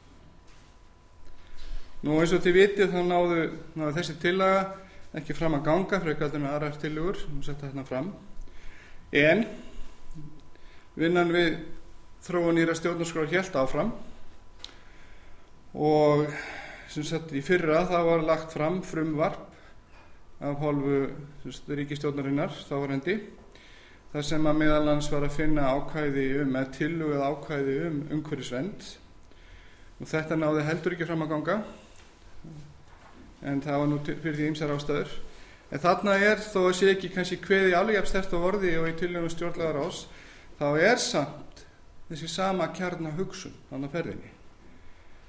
Nú 2.04 2.18
eins 2.20 2.34
og 2.36 2.44
þið 2.44 2.58
vitið 2.60 2.92
þá 2.92 3.00
náðu, 3.08 3.46
náðu 3.78 3.94
þessi 4.00 4.18
tillaga 4.22 4.66
ekki 5.16 5.36
fram 5.38 5.56
að 5.56 5.64
ganga 5.70 6.02
frekar 6.04 6.36
með 6.36 6.52
aðrar 6.52 6.82
tilugur 6.82 7.22
sem 7.22 7.40
setja 7.46 7.70
þarna 7.70 7.86
fram. 7.88 8.12
En 9.16 9.46
vinnan 11.00 11.32
við 11.32 11.62
þróun 12.26 12.60
íra 12.60 12.76
stjórnarskar 12.76 13.32
helt 13.32 13.58
áfram 13.60 13.94
og 15.76 16.26
sem 16.92 17.04
sagt 17.06 17.34
í 17.36 17.44
fyrra 17.44 17.84
það 17.90 18.10
var 18.10 18.28
lagt 18.28 18.54
fram 18.56 18.82
frumvarp 18.86 19.52
af 20.46 20.60
hálfu 20.60 21.00
ríkistjórnarinnar 21.78 22.54
þávarendi 22.68 23.18
þar 24.12 24.28
sem 24.28 24.48
að 24.48 24.60
meðalans 24.62 25.10
var 25.12 25.26
að 25.28 25.36
finna 25.36 25.72
ákvæði 25.76 26.26
um 26.44 26.56
eða 26.56 26.74
tilugað 26.76 27.26
ákvæði 27.30 27.78
um 27.90 27.98
umhverfisvend 28.18 28.88
og 30.00 30.12
þetta 30.12 30.40
náði 30.40 30.66
heldur 30.70 30.96
ekki 30.96 31.08
fram 31.10 31.26
að 31.26 31.34
ganga 31.36 31.58
en 33.46 33.62
það 33.64 33.82
var 33.82 33.90
nú 33.92 34.02
fyrir 34.06 34.38
því 34.40 34.52
ymsar 34.52 34.74
ástöður 34.74 35.16
en 35.72 35.82
þarna 35.82 36.16
er 36.22 36.42
þó 36.42 36.60
að 36.68 36.76
sé 36.80 36.92
ekki 36.94 37.12
kannski 37.14 37.40
hveði 37.44 37.74
alveg 37.78 38.00
efstert 38.00 38.34
á 38.34 38.38
vorði 38.38 38.76
og 38.80 38.90
í 38.90 38.96
tilugum 39.00 39.32
stjórnlegar 39.34 39.82
ás 39.82 40.06
þá 40.60 40.68
er 40.80 41.02
samt 41.02 41.66
þessi 42.10 42.30
sama 42.30 42.68
kjarnar 42.76 43.16
hugsun 43.18 43.54
þannig 43.70 43.90
að 43.90 43.96
ferðinni. 43.98 44.32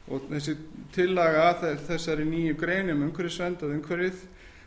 Og 0.07 0.27
þessi 0.31 0.55
tillaga 0.95 1.47
þessari 1.89 2.27
nýju 2.29 2.59
greinum 2.61 3.03
umhverfisvend 3.09 3.65
að 3.65 3.79
umhverfið 3.79 4.21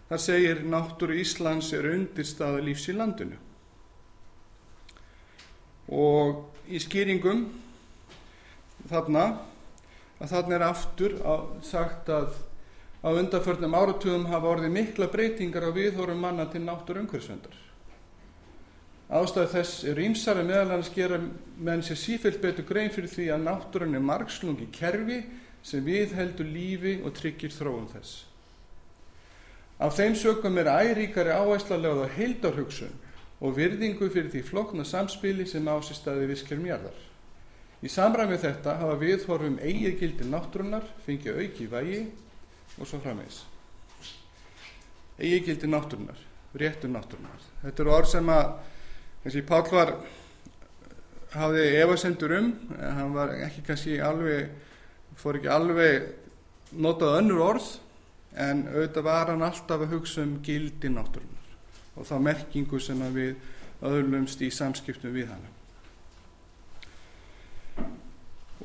þar 0.10 0.24
segir 0.24 0.64
náttúru 0.68 1.20
Íslands 1.22 1.70
er 1.78 1.88
undirstaða 1.94 2.64
lífs 2.66 2.90
í 2.90 2.98
landinu. 2.98 3.38
Og 5.96 6.42
í 6.68 6.82
skýringum 6.82 7.46
þarna 8.90 9.26
að 10.20 10.34
þarna 10.34 10.58
er 10.58 10.66
aftur 10.68 11.16
á, 11.24 11.34
sagt 11.64 12.10
að 12.12 12.34
á 13.00 13.10
undarförnum 13.10 13.76
áratugum 13.76 14.30
hafa 14.32 14.54
orðið 14.56 14.76
mikla 14.76 15.08
breytingar 15.12 15.68
á 15.68 15.72
viðhórum 15.72 16.20
manna 16.20 16.50
til 16.52 16.66
náttúru 16.66 17.06
umhverfisvendar 17.06 17.58
ástæðu 19.10 19.50
þess 19.56 19.86
er 19.90 20.00
ímsari 20.06 20.44
meðal 20.46 20.76
hans 20.76 20.92
gera 20.94 21.18
menn 21.58 21.82
sér 21.82 21.98
sífælt 21.98 22.42
betur 22.44 22.68
grein 22.70 22.92
fyrir 22.94 23.10
því 23.10 23.30
að 23.34 23.46
náttúrun 23.48 23.98
er 23.98 24.04
margslungi 24.06 24.68
kerfi 24.76 25.24
sem 25.66 25.82
við 25.84 26.14
heldur 26.18 26.46
lífi 26.46 27.00
og 27.02 27.16
tryggir 27.18 27.52
þróum 27.52 27.88
þess. 27.90 28.26
Af 29.82 29.96
þeim 29.98 30.16
sögum 30.20 30.60
er 30.62 30.70
æríkari 30.70 31.34
áæsla 31.34 31.80
lögð 31.82 32.06
á 32.06 32.08
heildarhugsun 32.20 32.94
og 33.42 33.56
virðingu 33.58 34.12
fyrir 34.14 34.30
því 34.30 34.44
flokna 34.46 34.86
samspili 34.86 35.48
sem 35.48 35.66
ásist 35.66 36.04
staði 36.04 36.30
viskjum 36.30 36.68
jarðar. 36.70 36.98
Í 37.82 37.90
samræmi 37.90 38.38
þetta 38.38 38.78
hafa 38.78 38.98
viðhorfum 39.00 39.58
eigið 39.64 40.00
gildi 40.04 40.30
náttúrunar 40.30 40.86
fengið 41.06 41.40
auki 41.42 41.70
vægi 41.72 42.02
og 42.80 42.88
svo 42.88 43.02
framvegs 43.04 43.44
eigið 45.20 45.46
gildi 45.50 45.70
náttúrunar 45.70 46.24
réttur 46.60 46.92
náttúrunar 46.94 47.46
þetta 47.64 47.84
eru 47.84 47.96
orð 47.96 48.12
sem 48.14 48.32
að 48.34 48.54
þessi 49.26 49.46
Pál 49.50 49.66
var 49.74 49.94
hafði 51.36 51.68
efasendur 51.84 52.38
um 52.40 52.50
hann 52.80 53.14
var 53.14 53.36
ekki 53.36 53.66
kannski 53.68 54.00
alveg 54.02 54.50
fór 55.20 55.38
ekki 55.40 55.52
alveg 55.52 56.10
notað 56.80 57.20
önnur 57.20 57.46
orð 57.46 57.70
en 58.40 58.66
auðvitað 58.70 59.08
var 59.10 59.32
hann 59.34 59.46
alltaf 59.46 59.84
að 59.84 59.94
hugsa 59.96 60.24
um 60.24 60.38
gildi 60.46 60.92
náttúrunar 60.94 61.40
og 62.00 62.08
þá 62.08 62.16
merkingu 62.24 62.80
sem 62.82 63.02
að 63.04 63.18
við 63.20 63.48
öðlumst 63.90 64.42
í 64.44 64.50
samskiptum 64.52 65.14
við 65.16 65.30
hana. 65.32 65.52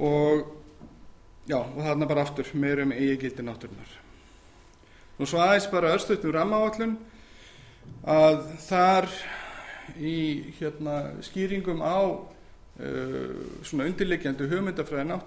Og 0.03 0.43
já, 1.47 1.59
og 1.61 1.81
þarna 1.81 2.09
bara 2.11 2.25
aftur 2.27 2.51
meir 2.59 2.83
um 2.83 2.95
eigigildi 2.95 3.47
náttúrunar 3.47 4.04
og 5.19 5.29
svo 5.29 5.43
aðeins 5.43 5.71
bara 5.71 5.93
örstuðt 5.95 6.27
um 6.27 6.35
rammaáallun 6.35 6.95
að 8.05 8.41
þar 8.67 9.09
í 10.01 10.17
hérna 10.59 10.97
skýringum 11.25 11.83
á 11.85 11.99
uh, 12.05 13.61
svona 13.63 13.87
undirleikjandi 13.89 14.49
hugmyndafræði 14.51 15.19
uh, 15.19 15.23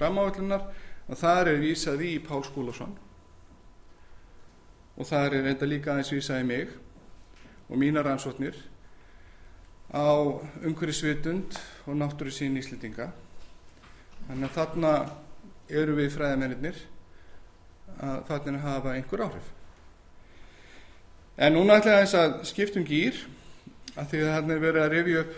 rammaállunar 0.00 0.68
að 1.08 1.20
þar 1.20 1.50
er 1.52 1.60
vísað 1.60 2.04
í 2.06 2.12
Pál 2.24 2.44
Skúlason. 2.46 2.94
Og 4.94 5.08
þar 5.08 5.40
er 5.40 5.48
þetta 5.50 5.68
líka 5.68 5.92
aðeins 5.92 6.12
vísað 6.14 6.44
í 6.44 6.48
mig 6.48 6.72
og 7.68 7.80
mínar 7.80 8.08
ansvotnir 8.12 8.56
á 9.90 10.14
umhverjusvitund 10.64 11.58
og 11.88 11.98
náttúru 11.98 12.32
sín 12.32 12.56
íslendinga. 12.60 13.10
Þannig 14.28 14.48
að 14.48 14.56
þarna 14.56 14.92
eru 15.68 15.96
við 15.98 16.12
fræðamennir 16.14 16.78
að 17.98 18.22
þarna 18.28 18.62
hafa 18.64 18.94
einhver 18.94 19.24
áhrif. 19.26 19.50
En 21.36 21.56
núna 21.56 21.80
ætla 21.80 21.90
ég 21.90 21.98
aðeins 21.98 22.16
að 22.18 22.34
skiptum 22.50 22.86
gýr 22.86 23.18
að 23.94 24.10
því 24.10 24.22
að 24.22 24.32
þarna 24.34 24.54
er 24.54 24.62
verið 24.62 24.82
að 24.84 24.92
rifja 24.94 25.24
upp 25.24 25.34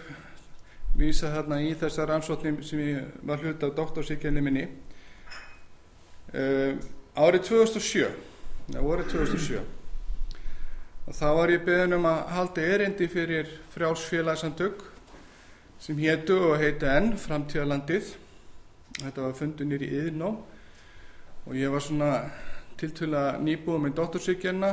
vísa 0.97 1.33
þarna 1.33 1.61
í 1.65 1.73
þessar 1.77 2.13
ansvotnum 2.17 2.61
sem 2.65 2.81
ég 2.81 3.15
var 3.29 3.41
hlut 3.45 3.65
af 3.65 3.75
doktorsíkjani 3.77 4.45
minni. 4.45 4.67
Uh, 6.37 6.77
árið 7.17 7.47
2007 7.49 8.09
það 8.67 8.83
voru 8.83 9.05
2007 9.09 9.61
og 11.07 11.15
þá 11.15 11.27
var 11.39 11.53
ég 11.55 11.65
beðin 11.65 11.97
um 11.97 12.09
að 12.11 12.33
halda 12.35 12.65
erindi 12.75 13.07
fyrir 13.09 13.51
frjálsfélagsamtök 13.73 14.83
sem 15.81 15.99
héttu 16.03 16.37
og 16.49 16.59
heiti 16.61 16.89
enn 16.91 17.13
framtíðalandið 17.21 18.11
þetta 18.99 19.23
var 19.23 19.37
fundunir 19.39 19.85
í 19.87 19.93
yðnó 20.01 20.33
og 21.47 21.55
ég 21.55 21.71
var 21.71 21.83
svona 21.83 22.11
tiltöla 22.77 23.37
nýbúið 23.41 23.83
með 23.85 23.97
doktorsvíkjana 24.01 24.71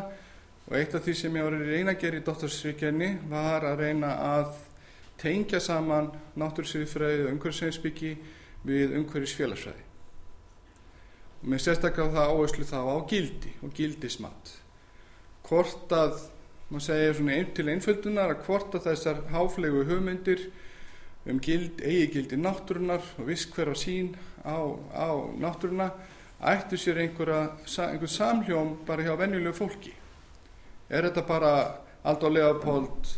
og 0.68 0.76
eitt 0.80 0.96
af 0.98 1.04
því 1.06 1.16
sem 1.20 1.38
ég 1.38 1.46
var 1.46 1.56
að 1.58 1.70
reyna 1.70 1.94
að 1.94 2.02
gera 2.02 2.20
í 2.20 2.26
doktorsvíkjani 2.28 3.10
var 3.32 3.66
að 3.68 3.84
reyna 3.84 4.14
að 4.34 4.54
tengja 5.22 5.62
saman 5.62 6.10
náttúrsvíðfræði 6.40 7.28
og 7.28 7.34
umhverfisveinsbyggi 7.36 8.14
við 8.68 8.96
umhverfisfélagsfræði. 9.00 9.86
Og 11.44 11.52
mér 11.52 11.62
sérstaklega 11.64 12.16
það 12.16 12.34
áherslu 12.34 12.68
þá 12.68 12.80
á 12.80 12.98
gildi 13.12 13.54
og 13.62 13.74
gildismat. 13.78 14.54
Hvort 15.44 15.94
að 15.94 16.18
maður 16.72 16.86
segja 16.88 17.16
svona 17.18 17.38
ein 17.38 17.54
til 17.54 17.68
einföldunar 17.70 18.34
að 18.34 18.46
hvort 18.48 18.78
að 18.78 18.88
þessar 18.88 19.20
háflegu 19.34 19.84
hugmyndir 19.90 20.48
um 21.30 21.40
gild, 21.44 21.80
eigi 21.84 22.10
gildi 22.16 22.40
náttúrunar 22.40 23.04
og 23.20 23.28
viss 23.30 23.46
hverfa 23.52 23.76
sín 23.80 24.14
á, 24.44 24.58
á 24.96 25.08
náttúruna 25.40 25.92
ættu 26.52 26.78
sér 26.78 27.00
einhver 27.04 28.08
samhljóm 28.10 28.78
bara 28.88 29.04
hjá 29.06 29.16
venjulegu 29.20 29.56
fólki? 29.58 29.94
Er 30.90 31.08
þetta 31.08 31.24
bara 31.28 31.54
Aldó 32.04 32.30
Leopold 32.30 33.14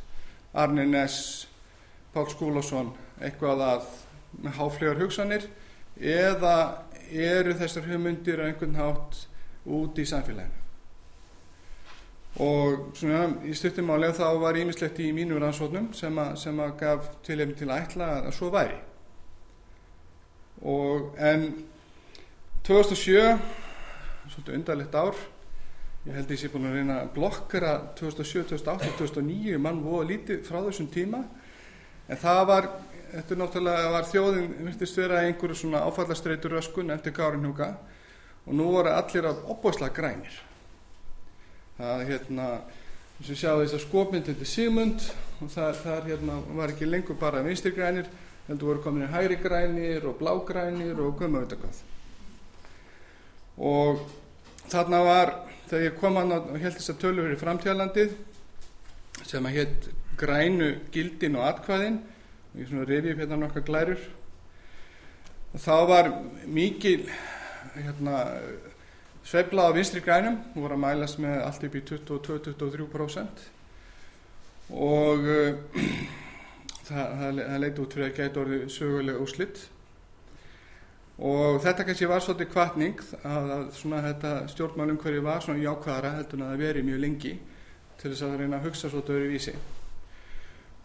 Arne 0.53 0.85
Ness 0.85 1.47
Pál 2.13 2.29
Skúlason 2.31 2.93
eitthvað 3.19 3.63
að 3.65 3.87
háflegar 4.59 5.01
hugsanir? 5.01 5.47
Eða 5.95 6.85
eru 7.11 7.55
þessar 7.57 7.87
hugmyndir 7.89 8.43
einhvern 8.45 8.77
hátt 8.79 9.25
út 9.65 9.97
í 9.99 10.05
samfélaginu? 10.07 10.61
Og 12.35 12.89
svona 12.99 13.29
í 13.47 13.53
stuttumálega 13.55 14.17
þá 14.17 14.39
var 14.41 14.57
ímislegt 14.59 14.99
í 14.99 15.13
mínu 15.15 15.37
rannsóknum 15.39 15.93
sem 15.95 16.17
að, 16.19 16.33
sem 16.41 16.57
að 16.59 16.73
gaf 16.81 17.05
tilhefni 17.23 17.55
til 17.55 17.69
að 17.69 17.85
ætla 17.85 18.09
að 18.17 18.33
svo 18.35 18.49
væri. 18.51 18.81
Og 20.67 21.15
en 21.15 21.47
2007 22.65 23.37
svolítið 24.25 24.55
undarlegt 24.57 24.95
ár. 24.97 25.17
Ég 26.05 26.15
held 26.17 26.25
að 26.25 26.33
ég 26.33 26.39
sé 26.41 26.49
búin 26.49 26.65
að 26.65 26.79
reyna 26.79 26.95
að 27.03 27.11
blokkara 27.13 27.73
2007, 27.99 28.47
2008, 28.55 28.89
2009 29.01 29.59
mann 29.61 29.83
voða 29.85 30.07
lítið 30.09 30.41
frá 30.47 30.57
þessum 30.65 30.87
tíma. 30.93 31.21
En 32.09 32.21
það 32.21 32.41
var 32.49 32.69
þetta 33.11 33.37
náttúrulega 33.37 33.93
var 33.93 34.09
þjóðin 34.09 34.49
virtist 34.65 34.97
vera 34.97 35.21
einhverju 35.27 35.59
svona 35.61 35.83
áfallastreitur 35.85 36.57
röskun 36.57 36.93
eftir 36.95 37.13
Gárin 37.13 37.45
Hjúka 37.45 37.71
og 38.45 38.57
nú 38.57 38.71
voru 38.73 38.93
allir 38.97 39.29
af 39.29 39.45
opbóðslega 39.45 39.93
grænir. 39.93 40.41
Það 41.77 42.05
hérna 42.09 42.51
þess 43.19 43.29
að 43.29 43.41
sjá 43.43 43.51
þess 43.61 43.77
að 43.77 43.83
skopmynd 43.87 44.29
þetta 44.31 44.49
Sigmund 44.49 45.09
og 45.37 45.53
það, 45.53 45.81
það 45.85 46.13
hérna, 46.13 46.43
var 46.57 46.73
ekki 46.73 46.89
lengur 46.89 47.21
bara 47.21 47.45
vinstir 47.45 47.77
grænir 47.77 48.09
heldur 48.47 48.73
voru 48.73 48.85
komin 48.85 49.05
í 49.05 49.11
hægri 49.13 49.37
grænir 49.41 50.09
og 50.09 50.17
blágrænir 50.17 50.97
og 50.97 51.21
maður 51.29 51.53
veit 51.53 51.61
hvað 51.61 51.85
og 53.57 54.01
þarna 54.71 55.01
var 55.05 55.33
þegar 55.69 55.85
ég 55.87 55.99
kom 55.99 56.19
og 56.21 56.49
held 56.61 56.75
þess 56.77 56.93
að 56.93 57.01
tölur 57.01 57.27
fyrir 57.27 57.41
framtíðalandið 57.41 58.17
sem 59.25 59.47
að 59.47 59.57
hétt 59.59 59.87
grænu 60.19 60.69
gildin 60.93 61.39
og 61.39 61.47
atkvæðin 61.49 61.97
og 61.99 62.61
ég 62.61 62.69
svona 62.69 62.87
revi 62.89 63.11
upp 63.11 63.21
hérna 63.23 63.39
nokkar 63.41 63.65
glærur. 63.67 64.01
Og 65.55 65.63
þá 65.63 65.75
var 65.89 66.11
mikið 66.45 67.09
hérna 67.75 68.21
sveifla 69.25 69.69
á 69.71 69.75
vinstri 69.75 70.03
grænum 70.05 70.37
voru 70.53 70.75
að 70.77 70.83
mælast 70.83 71.19
með 71.23 71.41
allt 71.43 71.63
upp 71.67 71.75
í 71.75 71.83
22-23% 71.89 73.45
og 74.75 75.25
uh, 75.25 75.55
það, 76.87 77.05
það, 77.19 77.39
það 77.39 77.63
leiti 77.63 77.83
út 77.83 77.95
fyrir 77.95 78.07
að 78.07 78.19
gæta 78.19 78.43
orðið 78.43 78.67
sögulega 78.75 79.23
úslitt 79.25 79.63
og 81.15 81.61
þetta 81.63 81.85
kannski 81.87 82.09
var 82.11 82.23
svolítið 82.23 82.51
kvartning 82.51 83.01
að, 83.23 83.51
að 83.55 83.65
svona 83.77 84.03
þetta 84.09 84.33
stjórnmálum 84.51 84.99
hverju 84.99 85.23
var 85.23 85.45
svona 85.45 85.63
jákvæðara 85.63 86.15
heldur 86.17 86.41
en 86.41 86.47
að 86.47 86.53
það 86.53 86.63
veri 86.65 86.85
mjög 86.89 87.01
lengi 87.05 87.33
til 88.01 88.11
þess 88.11 88.27
að 88.27 88.37
reyna 88.41 88.59
að 88.59 88.67
hugsa 88.67 88.91
svolítið 88.91 89.19
öðru 89.19 89.31
vísi 89.31 89.55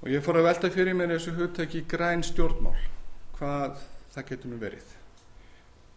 og 0.01 0.09
ég 0.09 0.25
fór 0.25 0.38
að 0.40 0.49
velta 0.49 0.71
fyrir 0.73 0.97
mér 0.97 1.16
þessu 1.16 1.35
hugtæki 1.37 1.83
græn 1.90 2.23
stjórnmál 2.25 2.79
hvað 3.40 3.81
það 4.14 4.27
getur 4.31 4.53
nú 4.53 4.59
verið. 4.61 4.97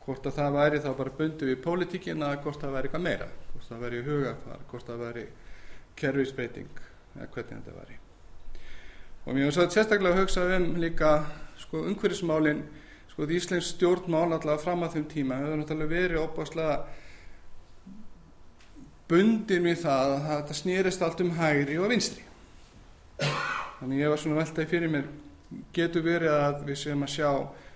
Hvort 0.03 0.27
að 0.27 0.37
það 0.37 0.55
væri 0.57 0.79
þá 0.83 0.89
bara 0.99 1.15
bundu 1.17 1.47
við 1.47 1.59
pólitíkina 1.63 2.31
hvort 2.43 2.61
það 2.61 2.75
væri 2.75 2.89
eitthvað 2.89 3.05
meira. 3.07 3.27
Hvort 3.53 3.69
það 3.69 3.83
væri 3.85 4.01
hugafar, 4.07 4.63
hvort 4.71 4.89
það 4.89 5.03
væri 5.07 5.25
kerfisbeiting 5.99 6.81
eða 7.15 7.27
hvernig 7.35 7.59
þetta 7.59 7.75
væri. 7.77 7.99
Og 9.23 9.35
mér 9.37 9.47
var 9.47 9.55
svo 9.55 9.67
sérstaklega 9.71 10.15
að 10.15 10.21
hugsa 10.21 10.45
um 10.57 10.69
líka 10.83 11.11
sko 11.61 11.85
umhverfismálin 11.87 12.63
sko 13.13 13.27
því 13.29 13.39
Íslensk 13.39 13.75
stjórnmál 13.75 14.31
allavega 14.31 14.61
fram 14.63 14.85
að 14.85 14.97
þeim 14.97 15.07
tíma. 15.11 15.39
Hefur 15.41 15.59
náttúrulega 15.61 15.93
verið 15.93 16.23
opaslega 16.23 16.77
bundin 19.11 19.67
við 19.67 19.83
það 19.83 20.13
að 20.15 20.23
þetta 20.29 20.57
snýrist 20.57 21.03
allt 21.05 21.21
um 21.21 21.35
hægri 21.37 21.77
og 21.77 21.91
vinstri. 21.93 22.25
Þannig 23.79 24.01
ég 24.01 24.09
var 24.09 24.21
svona 24.23 24.39
veltaði 24.41 24.71
fyrir 24.71 24.89
mér 24.89 25.11
getur 25.75 26.05
verið 26.05 26.33
að 26.33 26.65
við 26.65 26.79
séum 26.81 27.05
að 27.05 27.13
sjá 27.13 27.29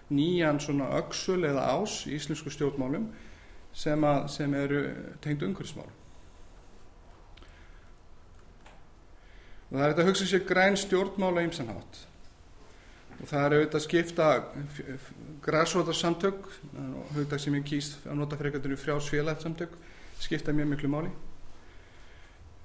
nýjan 0.10 0.60
svona 0.64 0.90
öksul 0.98 1.44
eða 1.46 1.68
ás 1.78 2.00
í 2.08 2.16
íslensku 2.18 2.50
stjórnmálum 2.54 3.10
sem, 3.76 4.04
að, 4.08 4.28
sem 4.34 4.54
eru 4.58 4.82
tengd 5.22 5.44
umhverfismál 5.46 5.90
og 9.68 9.74
það 9.76 9.84
er 9.84 9.92
þetta 9.92 10.06
að 10.06 10.10
hugsa 10.10 10.30
sér 10.32 10.46
græn 10.48 10.80
stjórnmál 10.80 11.36
á 11.38 11.44
ymsanhátt 11.44 12.00
og 12.00 12.17
það 13.28 13.46
er 13.46 13.56
auðvitað 13.58 13.80
að 13.80 13.86
skipta 13.86 14.28
græsvotarsamtök 15.44 16.48
hugdag 17.16 17.42
sem 17.42 17.56
ég 17.58 17.66
kýst 17.68 18.08
að 18.08 18.20
nota 18.22 18.40
frekandunni 18.40 18.80
frjásfélagsamtök 18.80 19.76
skipta 20.24 20.54
mjög 20.56 20.72
miklu 20.72 20.92
máli. 20.92 21.12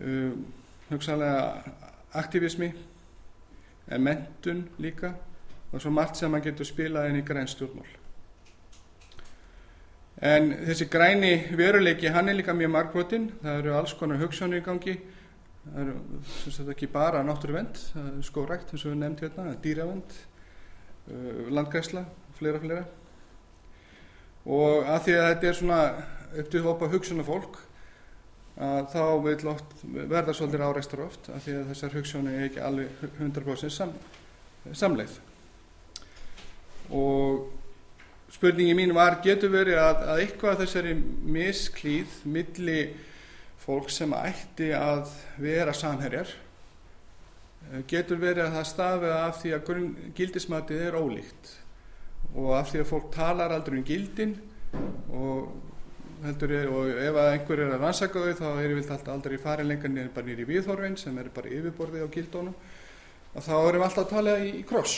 Um, 0.03 0.47
hugsanlega 0.91 1.73
aktivismi 2.19 2.73
en 3.93 4.03
mentun 4.03 4.65
líka 4.79 5.15
og 5.73 5.81
svo 5.81 5.93
margt 5.93 6.19
sem 6.21 6.31
maður 6.33 6.51
getur 6.51 6.69
spilað 6.69 7.11
inn 7.11 7.21
í 7.21 7.27
græn 7.27 7.51
stjórnmál. 7.51 7.89
En 10.23 10.53
þessi 10.69 10.87
græni 10.91 11.33
veruleiki 11.59 12.13
hann 12.15 12.31
er 12.31 12.39
líka 12.39 12.55
mjög 12.55 12.75
markvotinn 12.77 13.31
það 13.43 13.59
eru 13.59 13.77
alls 13.77 13.95
konar 13.99 14.21
hugsanir 14.23 14.63
í 14.63 14.67
gangi 14.67 14.99
það 15.63 15.81
eru 15.85 15.97
sagt, 16.51 16.69
ekki 16.75 16.91
bara 16.93 17.23
náttúruvend 17.27 17.81
skórækt 18.27 18.73
eins 18.73 18.85
og 18.85 18.93
við 18.93 19.01
nefnd 19.03 19.25
hérna 19.27 19.57
dýravend 19.63 20.15
uh, 20.15 20.32
landgæsla 21.53 22.05
flera 22.39 22.61
flera 22.63 22.85
og 24.43 24.89
að 24.91 25.05
því 25.07 25.15
að 25.19 25.29
þetta 25.29 25.49
er 25.49 25.59
svona 25.59 25.81
upp 26.33 26.51
til 26.51 26.65
hópa 26.65 26.89
hugsunar 26.91 27.27
fólk 27.27 27.59
að 28.63 28.89
þá 28.93 29.05
vil 29.25 29.51
oft 29.53 29.75
verða 29.83 30.35
svolítið 30.37 30.65
áreistar 30.67 31.05
oft 31.07 31.31
að 31.33 31.45
því 31.47 31.55
að 31.59 31.69
þessar 31.73 31.97
hugsunni 31.97 32.35
er 32.37 32.47
ekki 32.49 32.63
alveg 32.63 33.05
100% 33.21 33.73
sam, 33.73 33.95
samleið. 34.77 35.15
Og 36.93 37.47
spurningi 38.33 38.77
mín 38.77 38.93
var 38.97 39.21
getur 39.25 39.55
verið 39.55 39.81
að, 39.81 40.05
að 40.13 40.23
eitthvað 40.27 40.61
þessari 40.65 40.95
misklíð 41.39 42.19
milli 42.29 42.79
fólk 43.63 43.93
sem 43.95 44.13
ætti 44.19 44.73
að 44.77 45.09
vera 45.41 45.75
samherjar 45.77 46.31
getur 47.89 48.21
verið 48.21 48.47
að 48.47 48.57
það 48.57 48.69
stafi 48.69 49.11
af 49.17 49.37
því 49.41 49.53
að 49.57 49.71
gildismatið 50.17 50.87
er 50.87 50.97
ólíkt. 50.99 51.53
Og 52.33 52.55
af 52.57 52.71
því 52.73 52.83
að 52.83 52.91
fólk 52.91 53.11
talar 53.15 53.55
aldrei 53.55 53.79
um 53.79 53.87
gildin 53.87 54.37
og, 55.13 55.49
heldur, 56.25 56.55
og 56.73 56.93
ef 56.93 57.19
einhver 57.23 57.65
er 57.65 57.75
að 57.75 57.85
rannsaka 57.85 58.23
þau 58.23 58.39
þá 58.39 58.47
er 58.51 58.77
alltaf 58.79 59.11
aldrei 59.13 59.39
farið 59.41 59.69
lengur 59.71 59.93
niður 59.93 60.15
bara 60.17 60.33
í 60.33 60.47
viðhorfin 60.49 60.97
sem 61.01 61.19
er 61.21 61.33
bara 61.35 61.53
yfirborðið 61.53 62.07
á 62.09 62.15
gildónum 62.15 62.55
og 63.33 63.45
þá 63.45 63.53
erum 63.57 63.83
við 63.83 63.89
alltaf 63.89 64.05
að 64.07 64.15
tala 64.15 64.39
í, 64.41 64.55
í 64.61 64.65
kross. 64.69 64.97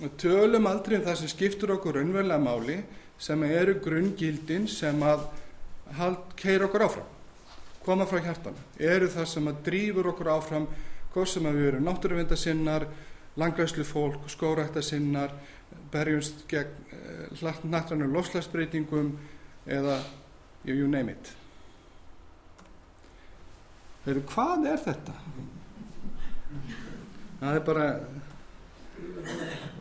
Og 0.00 0.16
tölum 0.18 0.68
aldrei 0.70 0.98
um 0.98 1.06
það 1.06 1.20
sem 1.20 1.32
skiptur 1.34 1.74
okkur 1.76 1.98
raunverulega 1.98 2.42
máli 2.42 2.80
sem 3.20 3.42
eru 3.46 3.76
grunngildin 3.84 4.68
sem 4.70 5.02
að 5.04 5.26
keir 6.40 6.64
okkur 6.66 6.86
áfram 6.86 7.16
koma 7.84 8.06
frá 8.06 8.20
hjartan 8.22 8.56
eru 8.78 9.08
það 9.10 9.26
sem 9.28 9.48
að 9.50 9.60
drífur 9.66 10.10
okkur 10.12 10.28
áfram 10.34 10.66
hvort 11.14 11.30
sem 11.30 11.46
að 11.48 11.58
við 11.58 11.68
erum 11.72 11.86
náttúruvendasinnar 11.88 12.86
langræslu 13.40 13.84
fólk, 13.86 14.28
skóræktasinnar 14.30 15.34
berjumst 15.90 16.44
gegn 16.50 16.72
uh, 17.34 17.60
nattrannu 17.70 18.08
lofslagsbreytingum 18.10 19.12
eða 19.66 20.00
you, 20.64 20.88
name 20.88 21.14
it 21.14 21.36
Heru, 24.06 24.22
hvað 24.32 24.66
er 24.70 24.78
þetta? 24.80 25.14
það 27.40 27.56
er 27.56 27.64
bara 27.64 27.86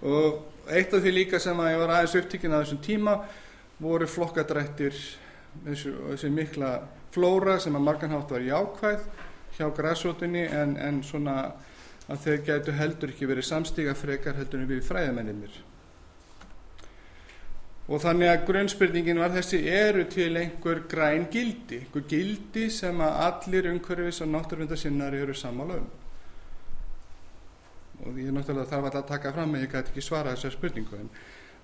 og 0.06 0.70
eitt 0.70 0.94
af 0.94 1.04
því 1.04 1.14
líka 1.16 1.40
sem 1.42 1.60
að 1.60 1.74
ég 1.74 1.82
var 1.82 1.94
aðeins 1.96 2.16
upptíkin 2.20 2.54
að 2.56 2.66
þessum 2.66 2.82
tíma 2.86 3.16
voru 3.80 4.08
flokkadrættir 4.08 4.96
þessu 5.66 6.32
mikla 6.34 6.76
flóra 7.14 7.58
sem 7.60 7.76
að 7.76 7.88
marganhátt 7.88 8.32
var 8.36 8.46
jákvæð 8.46 9.08
hjá 9.60 9.70
græsótinni 9.76 10.48
en, 10.48 10.78
en 10.78 11.02
svona 11.04 11.40
að 12.10 12.24
þeir 12.26 12.46
gætu 12.48 12.78
heldur 12.80 13.12
ekki 13.14 13.28
verið 13.30 13.52
samstíga 13.52 13.94
frekar 13.98 14.40
heldur 14.40 14.64
en 14.64 14.72
við 14.72 14.86
fræðamenninir 14.88 15.60
og 17.90 18.02
þannig 18.04 18.30
að 18.30 18.44
grunnspurningin 18.46 19.18
var 19.18 19.32
þessi 19.34 19.64
eru 19.66 20.04
til 20.14 20.30
einhver 20.38 20.84
græn 20.90 21.26
gildi? 21.34 21.80
Einhver 21.82 22.04
gildi 22.12 22.68
sem 22.74 23.02
að 23.02 23.16
allir 23.26 23.70
umhverfis 23.72 24.22
og 24.22 24.30
náttúrvendarsinnar 24.30 25.18
eru 25.18 25.34
sammála 25.34 25.80
um? 25.80 25.88
Og 28.06 28.20
ég 28.22 28.30
náttúrulega 28.32 28.70
þarf 28.70 28.86
alltaf 28.92 29.02
að 29.02 29.10
taka 29.10 29.34
fram 29.34 29.58
að 29.58 29.66
ég 29.66 29.74
gæti 29.74 29.92
ekki 29.92 30.06
svara 30.06 30.36
þessar 30.36 30.54
spurningu 30.54 31.00
en 31.00 31.10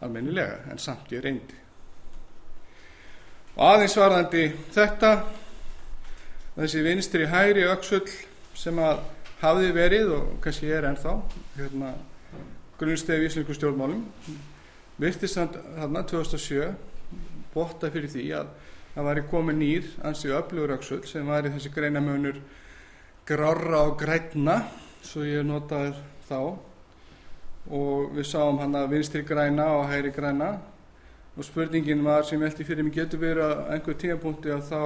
almennilega, 0.03 0.57
en 0.71 0.81
samt 0.81 1.13
ég 1.13 1.21
reyndi. 1.23 1.61
Og 3.55 3.63
aðeins 3.69 3.95
varðandi 4.01 4.43
þetta 4.75 5.11
þessi 6.55 6.83
vinstri 6.85 7.29
hægri 7.29 7.65
öksull 7.69 8.07
sem 8.55 8.79
að 8.79 9.03
hafði 9.41 9.71
verið 9.75 10.11
og 10.15 10.27
kannski 10.43 10.71
er 10.71 10.87
ennþá 10.89 11.15
hérna, 11.57 11.93
grunnstef 12.79 13.21
í 13.23 13.29
íslensku 13.29 13.55
stjórnmálum 13.57 14.03
virtist 15.01 15.37
þarna 15.39 16.05
2007 16.07 16.69
botta 17.55 17.91
fyrir 17.91 18.11
því 18.11 18.29
að 18.39 18.53
það 18.95 19.09
væri 19.09 19.25
komið 19.31 19.59
nýr 19.59 19.89
ansið 20.07 20.37
öflugur 20.39 20.75
öksull 20.77 21.03
sem 21.07 21.27
væri 21.27 21.51
þessi 21.51 21.71
greinamönur 21.75 22.39
grára 23.27 23.81
og 23.89 23.97
grætna 23.99 24.61
svo 25.05 25.25
ég 25.27 25.43
notaði 25.45 25.93
þá. 26.29 26.39
Og 27.75 28.13
við 28.13 28.27
sáum 28.29 28.59
hann 28.61 28.77
að 28.77 28.91
vinstri 28.93 29.23
græna 29.25 29.65
og 29.79 29.87
hægri 29.89 30.11
græna 30.13 30.51
og 31.35 31.43
spurningin 31.43 31.99
var 32.03 32.23
sem 32.23 32.39
velti 32.39 32.63
fyrir 32.63 32.85
mig 32.87 32.93
getur 32.95 33.19
verið 33.19 33.43
að 33.43 33.71
einhver 33.75 33.95
tímapunkti 33.99 34.51
að 34.55 34.69
þá 34.69 34.79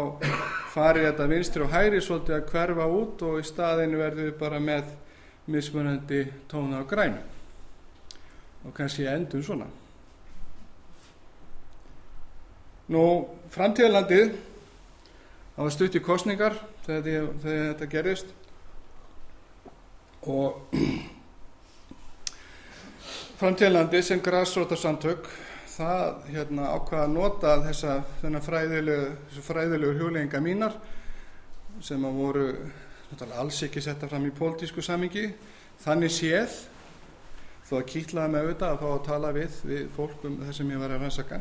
fari 0.73 1.03
þetta 1.05 1.27
vinstri 1.29 1.61
og 1.61 1.73
hægri 1.73 1.99
svolítið 2.01 2.35
að 2.39 2.47
hverfa 2.49 2.85
út 2.99 3.21
og 3.27 3.33
í 3.37 3.43
staðinu 3.45 3.99
verðum 3.99 4.25
við 4.25 4.39
bara 4.39 4.59
með 4.63 4.85
mismunandi 5.49 6.21
tóna 6.49 6.81
á 6.81 6.89
grænu 6.89 7.21
og 8.65 8.71
kannski 8.75 9.05
endum 9.07 9.43
svona. 9.45 9.67
Nú 12.89 13.03
framtíðalandið 13.53 14.33
það 15.53 15.63
var 15.67 15.73
stutt 15.75 15.97
í 15.99 16.01
kostningar 16.01 16.53
þegar, 16.87 17.29
þegar 17.43 17.67
þetta 17.67 17.85
gerist 17.93 18.29
og 20.25 20.73
framtíðalandið 23.39 24.03
sem 24.09 24.25
græsrótarsamtök 24.25 25.29
það 25.79 26.25
hérna, 26.33 26.71
ákvaða 26.75 27.05
að 27.05 27.13
nota 27.13 27.53
þessa 27.63 27.93
fræðilegu, 28.43 29.43
fræðilegu 29.45 29.99
hjólinga 30.01 30.41
mínar 30.43 30.75
sem 31.83 32.03
að 32.03 32.19
voru 32.19 32.47
alls 33.39 33.61
ekki 33.65 33.81
setta 33.83 34.09
fram 34.09 34.27
í 34.27 34.33
pólitísku 34.35 34.83
samingi 34.83 35.29
þannig 35.83 36.11
séð 36.11 36.57
þó 37.69 37.77
að 37.79 37.87
kýtlaði 37.93 38.33
með 38.33 38.45
auðvitað 38.45 38.73
að 38.73 38.81
fá 38.81 38.89
að 38.89 39.05
tala 39.07 39.31
við, 39.35 39.57
við 39.69 39.87
fólk 39.95 40.27
um 40.27 40.37
það 40.41 40.53
sem 40.57 40.73
ég 40.73 40.81
var 40.81 40.93
að 40.93 41.03
rannsaka. 41.05 41.39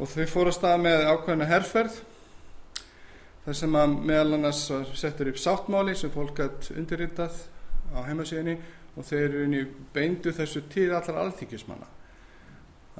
Og 0.00 0.08
þau 0.08 0.26
fóru 0.32 0.50
að 0.50 0.56
stað 0.56 0.84
með 0.86 1.06
ákveðna 1.12 1.48
herrferð 1.50 1.98
þar 3.44 3.58
sem 3.58 3.78
að 3.78 3.96
meðal 4.10 4.36
annars 4.38 4.62
settur 4.98 5.32
upp 5.32 5.40
sáttmáli 5.42 5.96
sem 5.98 6.12
fólk 6.14 6.38
gætt 6.40 6.70
undirritað 6.72 7.42
á 7.92 8.00
heimasíðinni 8.08 8.56
og 8.96 9.06
þeir 9.08 9.26
eru 9.44 9.66
beindu 9.94 10.32
þessu 10.34 10.64
til 10.72 10.88
allar 10.94 11.26
alþykismanna 11.26 12.01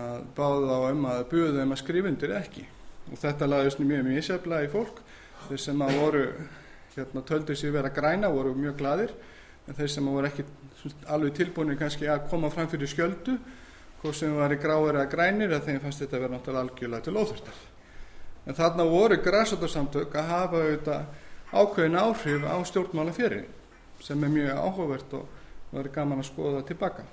að 0.00 0.22
báðu 0.36 0.68
þá 0.70 0.76
um 0.88 1.06
að 1.10 1.22
buðu 1.32 1.52
þeim 1.58 1.74
að 1.74 1.80
skrifa 1.82 2.10
undir 2.12 2.34
ekki. 2.38 2.64
Og 3.10 3.18
þetta 3.20 3.48
laðist 3.48 3.82
mjög 3.82 4.06
mjög 4.06 4.20
ísefla 4.22 4.62
í 4.64 4.70
fólk. 4.72 5.02
Þeir 5.48 5.60
sem 5.60 5.82
að 5.84 5.96
voru 6.00 6.22
hérna, 6.94 7.24
töldu 7.28 7.56
sér 7.56 7.74
vera 7.74 7.90
græna 7.92 8.30
voru 8.32 8.54
mjög 8.56 8.76
gladir 8.78 9.12
en 9.68 9.76
þeir 9.78 9.90
sem 9.90 10.06
voru 10.06 10.28
ekki 10.28 10.44
alveg 11.10 11.36
tilbúinir 11.36 11.78
kannski 11.80 12.08
að 12.10 12.26
koma 12.30 12.50
fram 12.50 12.68
fyrir 12.70 12.90
skjöldu 12.90 13.36
hvort 14.02 14.18
sem 14.18 14.34
var 14.34 14.52
í 14.52 14.58
gráir 14.60 14.96
eða 14.96 15.10
grænir 15.10 15.54
að 15.54 15.68
þeim 15.68 15.80
fannst 15.84 16.02
þetta 16.02 16.18
að 16.18 16.24
vera 16.24 16.34
náttúrulega 16.34 16.64
algjörlega 16.66 17.06
til 17.06 17.16
óþurftar. 17.16 17.60
En 18.46 18.58
þarna 18.58 18.86
voru 18.90 19.18
græsóttarsamtök 19.22 20.16
að 20.18 20.30
hafa 20.32 20.62
auðvitað 20.62 21.04
ákveðin 21.52 21.98
áhrif 22.00 22.46
á 22.48 22.56
stjórnmála 22.66 23.14
fyrir 23.14 23.44
sem 24.02 24.24
er 24.24 24.32
mjög 24.34 24.58
áhugavert 24.58 25.18
og 25.20 25.28
verður 25.70 25.94
gaman 25.94 26.22
að 26.24 26.30
skoða 26.32 26.64
tilbaka 26.66 27.06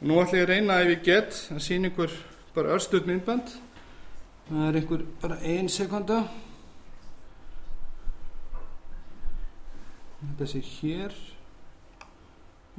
nú 0.00 0.16
ætlum 0.16 0.38
ég 0.38 0.46
að 0.46 0.50
reyna 0.54 0.78
ef 0.80 0.90
ég 0.94 1.02
get 1.04 1.38
að 1.52 1.58
sína 1.64 1.90
ykkur 1.90 2.14
bara 2.54 2.72
örstuð 2.76 3.08
myndband. 3.08 3.52
Það 4.48 4.62
er 4.68 4.78
einhver 4.80 5.02
bara 5.20 5.36
ein 5.44 5.68
sekunda. 5.68 6.22
Þetta 10.22 10.48
sé 10.48 10.62
hér. 10.64 11.14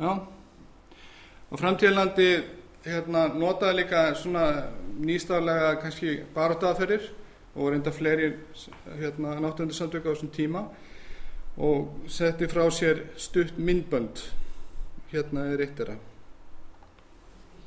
Já. 0.02 0.12
Og 1.52 1.62
framtíðlandi 1.62 2.30
hérna, 2.88 3.28
notaði 3.38 3.84
líka 3.84 4.04
svona 4.18 4.46
nýstaflega 4.98 5.76
kannski 5.82 6.20
baráttaðaferir 6.34 7.10
og 7.54 7.74
reynda 7.74 7.94
fleiri 7.94 8.34
hérna, 8.98 9.38
náttúrundarsamtöku 9.44 10.10
á 10.10 10.14
þessum 10.16 10.34
tíma 10.34 10.70
og 11.62 12.08
setti 12.10 12.50
frá 12.50 12.66
sér 12.74 13.12
stutt 13.20 13.60
myndbönd. 13.62 14.24
Hérna 15.12 15.52
er 15.52 15.68
eitt 15.68 15.78
þeirra 15.78 16.00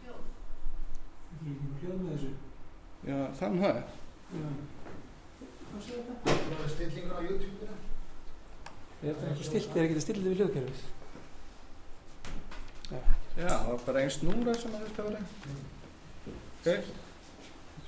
hljóð 0.04 0.22
með 0.24 1.33
þessu 1.33 1.33
Já, 3.04 3.16
þann 3.38 3.58
það 3.60 3.78
er. 3.78 3.88
Það 5.74 6.62
er 6.64 6.70
stillingur 6.72 7.18
á 7.18 7.20
YouTube-ina. 7.26 7.74
Er 9.02 9.10
þetta 9.10 9.32
ekki 9.32 9.48
stilt, 9.48 9.74
er 9.76 9.88
ekki 9.88 10.04
stilt 10.04 10.22
við 10.24 10.38
hljóðkerfis? 10.38 10.84
Já, 13.34 13.48
það 13.50 13.68
var 13.68 13.84
bara 13.88 14.04
einn 14.04 14.14
snúra 14.14 14.54
sem 14.56 14.78
að 14.78 14.86
þetta 14.86 15.06
var 15.08 15.18
einn. 15.18 15.28
Ok, 16.54 16.68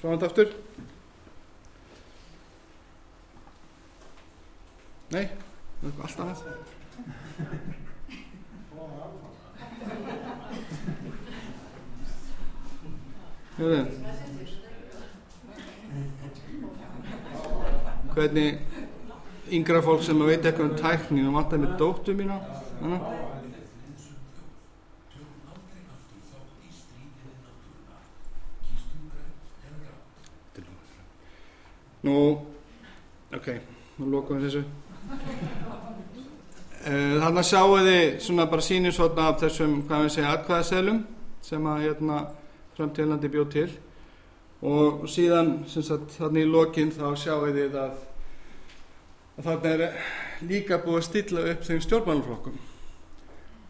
prófum 0.03 0.13
þetta 0.13 0.31
aftur. 0.33 0.55
Nei, 5.17 5.25
það 5.81 5.91
er 5.95 6.07
allt 6.11 6.25
annað. 6.27 6.41
Hörðu. 13.57 13.85
Hvernig 18.13 18.59
yngra 19.57 19.81
fólk 19.85 20.03
sem 20.05 20.21
veit 20.29 20.45
eitthvað 20.45 20.67
um 20.67 20.77
tækni 20.77 21.25
og 21.25 21.39
vantar 21.39 21.63
með 21.63 21.73
dóttu 21.81 22.17
mína 22.17 22.37
hana. 22.83 23.01
Nú, 32.07 32.19
ok, 33.35 33.49
nú 33.99 34.11
lokum 34.13 34.43
við 34.43 34.51
þessu. 34.51 34.65
Eh, 36.87 37.17
Þarna 37.19 37.43
sjáu 37.43 37.81
þið 37.83 38.03
svona 38.23 38.45
bara 38.47 38.63
sýnisvotna 38.63 39.25
af 39.33 39.41
þessum, 39.41 39.73
hvað 39.89 40.05
við 40.05 40.13
segja, 40.15 40.35
atkvæðaselum 40.37 41.01
sem 41.43 41.65
að 41.67 41.81
hérna 41.83 42.19
framtíðlandi 42.77 43.33
bjóð 43.33 43.51
til 43.55 43.69
og 44.67 45.05
síðan 45.11 45.59
sagt 45.69 46.17
þarna 46.17 46.43
í 46.43 46.49
lokin 46.49 46.93
þá 46.95 47.09
sjáu 47.21 47.51
þið 47.53 47.77
að, 47.81 47.99
að 49.37 49.51
þarna 49.51 49.75
er 49.75 49.85
líka 50.49 50.81
búið 50.85 51.01
að 51.01 51.07
stilla 51.11 51.45
upp 51.53 51.67
þeim 51.67 51.85
stjórnmáluflokkum 51.85 52.59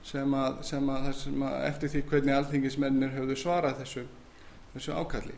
sem 0.07 0.35
að, 0.39 0.59
sem 0.67 0.91
að, 0.95 1.07
sem 1.19 1.45
að 1.47 1.57
eftir 1.67 1.93
því 1.93 2.03
hvernig 2.11 2.37
alþingismennir 2.37 3.15
höfðu 3.17 3.39
svarað 3.41 3.81
þessu, 3.81 4.05
þessu 4.75 4.95
ákalli. 4.95 5.35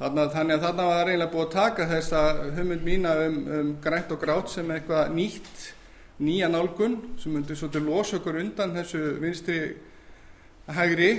Þarna, 0.00 0.24
þannig 0.32 0.56
að 0.56 0.64
þarna 0.64 0.86
var 0.88 1.02
reynilega 1.06 1.32
búið 1.34 1.44
að 1.44 1.54
taka 1.54 1.86
þessa 1.90 2.22
hugmynd 2.56 2.86
mína 2.86 3.12
um, 3.26 3.36
um 3.58 3.74
grænt 3.84 4.14
og 4.14 4.22
grátt 4.22 4.50
sem 4.50 4.70
eitthvað 4.74 5.12
nýtt, 5.14 5.66
nýja 6.24 6.48
nálgun 6.50 6.96
sem 7.20 7.34
myndi 7.36 7.56
svolítið 7.56 7.86
losa 7.86 8.18
okkur 8.18 8.40
undan 8.40 8.74
þessu 8.74 9.02
vinstri 9.20 9.60
hægri 10.70 11.12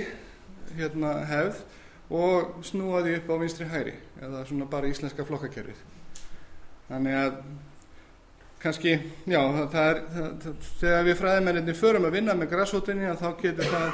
hérna, 0.76 1.14
hefð 1.30 1.62
og 2.12 2.62
snúa 2.66 3.02
því 3.04 3.16
upp 3.18 3.30
á 3.32 3.36
vinstri 3.40 3.66
hægri 3.70 3.94
eða 4.20 4.44
svona 4.48 4.68
bara 4.70 4.90
íslenska 4.90 5.24
flokkakerfið. 5.26 5.78
Þannig 6.88 7.18
að 7.18 7.36
kannski, 8.62 8.94
já, 9.26 9.40
það, 9.40 9.68
það 9.72 9.90
er, 9.90 10.00
það, 10.14 10.56
þegar 10.80 11.06
við 11.08 11.20
fræðimennir 11.20 11.78
förum 11.78 12.08
að 12.08 12.16
vinna 12.18 12.36
með 12.38 12.52
græsótinni 12.52 13.14
þá 13.18 13.28
getur 13.40 13.70
það 13.72 13.88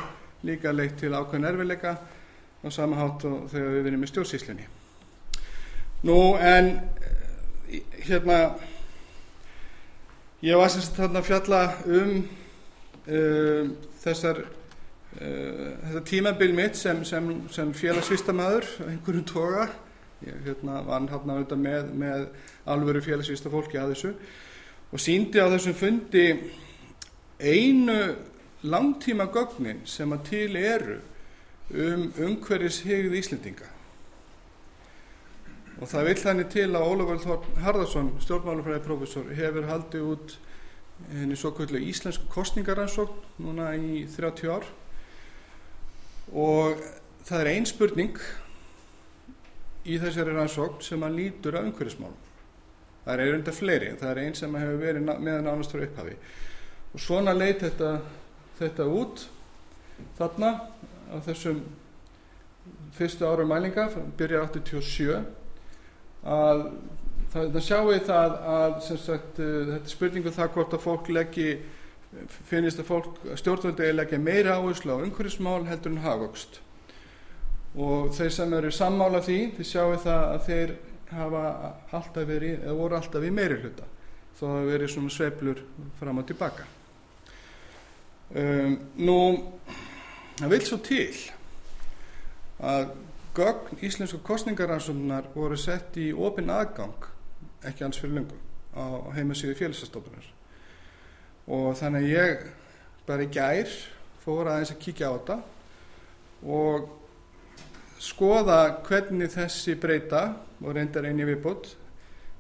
líka 0.49 0.75
leitt 0.75 0.99
til 1.01 1.13
ákveðin 1.15 1.49
erfileika 1.53 1.95
á 1.99 2.69
sama 2.75 2.99
hátt 2.99 3.25
og 3.29 3.47
þegar 3.53 3.77
við 3.77 3.87
vinnum 3.87 4.05
með 4.05 4.13
stjórnsýslinni. 4.13 4.67
Nú 6.09 6.19
en 6.39 6.75
hérna 8.07 8.39
ég 10.43 10.59
var 10.59 10.71
semst 10.71 10.99
þarna 10.99 11.23
að 11.23 11.31
fjalla 11.31 11.63
um 11.87 12.13
um 13.09 13.71
þessar 14.03 14.43
þetta 15.17 16.03
tímabil 16.07 16.53
mitt 16.55 16.77
sem, 16.77 17.01
sem, 17.09 17.31
sem 17.51 17.71
félagsvistamæður 17.75 18.67
einhverjum 18.87 19.25
toga 19.29 19.69
ég 20.27 20.43
hérna, 20.45 20.83
var 20.85 21.01
hann 21.01 21.31
auðvitað 21.33 21.63
með, 21.63 21.91
með 21.95 22.27
alvöru 22.69 23.03
félagsvista 23.03 23.51
fólki 23.53 23.79
að 23.81 23.95
þessu 23.95 24.13
og 24.93 25.03
síndi 25.03 25.41
á 25.41 25.47
þessum 25.53 25.77
fundi 25.79 26.27
einu 27.39 27.99
langtíma 28.67 29.29
gögnin 29.33 29.85
sem 29.87 30.13
að 30.13 30.25
til 30.33 30.59
eru 30.59 30.99
um 31.69 32.09
umhverjus 32.25 32.81
hegið 32.87 33.19
Íslendinga. 33.21 33.69
Og 35.79 35.87
það 35.87 36.09
vil 36.09 36.17
þannig 36.19 36.49
til 36.51 36.69
að 36.73 36.87
Ólafur 36.89 37.21
Þorn 37.23 37.59
Harðarsson 37.63 38.09
stjórnmálufræði 38.25 38.83
professor 38.83 39.29
hefur 39.39 39.69
haldið 39.69 40.07
út 40.09 40.35
henni 41.13 41.37
svo 41.39 41.53
kvöldu 41.55 41.79
íslensku 41.79 42.27
kostningaransókn 42.33 43.45
núna 43.45 43.71
í 43.79 44.03
30 44.11 44.51
ár 44.51 44.67
og 46.33 46.81
það 47.29 47.41
er 47.41 47.51
ein 47.53 47.69
spurning 47.69 48.19
í 49.89 49.99
þessari 50.01 50.35
rannsókn 50.37 50.85
sem 50.85 51.05
að 51.05 51.21
lítur 51.23 51.57
af 51.59 51.69
umhverjusmálum 51.69 52.25
það 53.09 53.23
er 53.25 53.35
enda 53.39 53.53
fleiri 53.57 53.91
það 53.97 54.11
er 54.11 54.21
einn 54.23 54.35
sem 54.37 54.57
hefur 54.61 54.81
verið 54.83 55.07
meðan 55.09 55.49
ánast 55.49 55.73
frá 55.73 55.85
upphafi. 55.87 56.17
Og 56.93 57.01
svona 57.01 57.33
leit 57.37 57.63
þetta, 57.65 57.93
þetta 58.59 58.89
út 58.93 59.25
þarna 60.19 60.51
á 61.09 61.17
þessum 61.25 61.63
fyrstu 62.99 63.25
ára 63.25 63.47
mælinga 63.49 63.89
byrja 64.19 64.45
87 64.51 65.17
að 66.29 66.63
það, 67.33 67.51
það 67.55 67.65
sjáu 67.65 67.97
það 68.11 68.37
að 68.53 68.79
sagt, 68.91 69.41
þetta 69.41 69.81
er 69.81 69.93
spurningu 69.95 70.33
um 70.33 70.37
það 70.37 70.55
hvort 70.57 70.77
að 70.77 70.85
fólk 70.85 71.11
leggji 71.15 71.51
finnist 72.49 72.81
að 72.81 72.89
fólk 72.89 73.21
stjórnvöldi 73.41 73.91
leggja 73.93 74.19
meira 74.23 74.57
áherslu 74.57 74.97
á 74.97 75.03
umhverfismál 75.05 75.67
heldur 75.69 75.93
en 75.93 76.03
hagvöxt. 76.07 76.61
Og 77.79 78.15
þeir 78.17 78.33
sem 78.35 78.57
eru 78.59 78.73
sammála 78.73 79.21
því 79.25 79.39
þið 79.59 79.69
sjáu 79.69 79.99
það 80.01 80.25
að 80.25 80.41
þeir 80.49 80.75
hafa 81.13 81.45
alltaf 81.99 82.27
verið, 82.29 82.59
eða 82.65 82.81
voru 82.81 82.99
alltaf 82.99 83.29
í 83.29 83.35
meiri 83.35 83.61
hluta. 83.61 83.87
Þó 84.39 84.43
að 84.49 84.57
það 84.57 84.73
verið 84.73 84.93
svona 84.95 85.15
sveplur 85.15 85.63
fram 86.01 86.21
og 86.23 86.29
tilbaka 86.29 86.67
um, 88.35 88.79
nú 88.97 89.19
það 90.39 90.55
vil 90.55 90.65
svo 90.67 90.79
til 90.85 91.13
að 92.59 92.91
gögn 93.39 93.85
íslensku 93.87 94.21
kostningaransóknar 94.27 95.31
voru 95.35 95.59
sett 95.61 95.97
í 96.01 96.11
ofinn 96.13 96.51
aðgang 96.51 97.09
ekki 97.69 97.87
ans 97.87 98.01
fyrir 98.01 98.19
lungu 98.19 98.39
á 98.75 99.15
heimasíðu 99.15 99.57
félagsastofnunar 99.59 100.27
og 101.49 101.73
þannig 101.79 102.05
að 102.05 102.13
ég 102.13 102.47
bara 103.09 103.25
í 103.25 103.33
gær 103.33 103.73
fór 104.23 104.51
aðeins 104.53 104.73
að 104.75 104.83
kíkja 104.85 105.09
á 105.09 105.17
þetta 105.17 105.39
og 106.45 106.91
skoða 108.03 108.59
hvernig 108.87 109.33
þessi 109.33 109.75
breyta 109.81 110.23
og 110.61 110.77
reyndar 110.77 111.09
eini 111.09 111.27
viðbót 111.27 111.73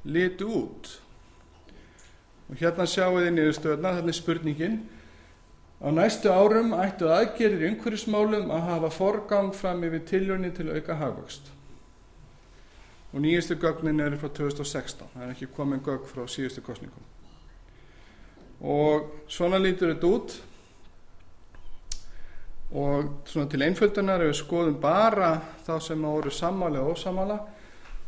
litu 0.08 0.48
út. 0.60 0.92
Og 2.48 2.60
hérna 2.60 2.86
sjáum 2.88 3.18
við 3.18 3.32
niðurstöðuna 3.34 3.96
þannig 3.98 4.16
spurningin. 4.16 4.78
Á 5.78 5.88
næstu 5.94 6.30
árum 6.32 6.72
ættu 6.78 7.10
aðgerir 7.12 7.68
umhverfismálum 7.72 8.50
að 8.54 8.64
hafa 8.70 8.90
forgang 8.94 9.52
fram 9.54 9.84
yfir 9.86 10.04
tiljóni 10.08 10.50
til 10.54 10.70
auka 10.72 10.96
hagvöxt. 10.98 11.52
Og 13.12 13.22
nýjastu 13.24 13.56
gögnin 13.60 14.02
eru 14.04 14.18
frá 14.20 14.28
2016 14.36 15.14
það 15.14 15.22
er 15.24 15.30
ekki 15.32 15.48
komin 15.56 15.84
gögn 15.84 16.10
frá 16.10 16.26
síðustu 16.28 16.64
kostningum 16.64 17.17
og 18.60 19.10
svona 19.30 19.60
lítur 19.62 19.94
þetta 19.94 20.12
út. 20.12 20.36
Og 22.68 23.12
svona 23.28 23.48
til 23.48 23.62
einföldunar 23.64 24.20
ef 24.20 24.32
við 24.32 24.40
skoðum 24.42 24.80
bara 24.80 25.30
þá 25.64 25.78
sem 25.80 26.02
voru 26.04 26.30
sammála 26.30 26.82
og 26.82 26.96
ósamála 26.96 27.38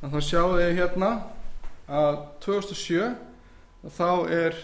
þá 0.00 0.18
sjáum 0.24 0.56
við 0.56 0.74
hérna 0.78 1.10
að 1.88 2.18
2007 2.44 3.08
þá 3.96 4.10
er 4.32 4.58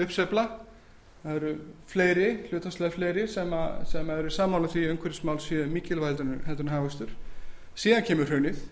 uppsefla 0.00 0.44
það 1.20 1.36
eru 1.36 1.52
fleiri, 1.90 2.28
hlutastlega 2.48 2.94
fleiri 2.94 3.26
sem, 3.28 3.50
að, 3.52 3.80
sem 3.90 4.12
að 4.12 4.22
eru 4.22 4.32
sammála 4.32 4.70
því 4.72 4.84
umhverfismál 4.94 5.40
séu 5.42 5.66
mikilvæg 5.68 6.22
heldur 6.46 6.72
hafustur 6.72 7.12
síðan 7.76 8.06
kemur 8.08 8.30
hraunið 8.30 8.62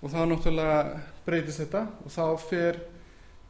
og 0.00 0.12
þá 0.12 0.20
náttúrulega 0.28 0.80
breytist 1.24 1.62
þetta 1.62 1.86
og 2.04 2.12
þá 2.12 2.24
fer 2.50 2.80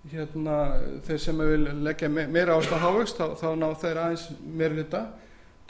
hérna 0.09 0.57
þeir 1.05 1.21
sem 1.21 1.43
vil 1.45 1.67
leggja 1.85 2.09
meira 2.09 2.57
ást 2.57 2.73
á 2.73 2.79
hafust 2.81 3.19
þá, 3.21 3.35
þá 3.37 3.49
ná 3.61 3.67
þeir 3.83 4.01
aðeins 4.05 4.29
meira 4.41 4.79
hluta. 4.79 5.03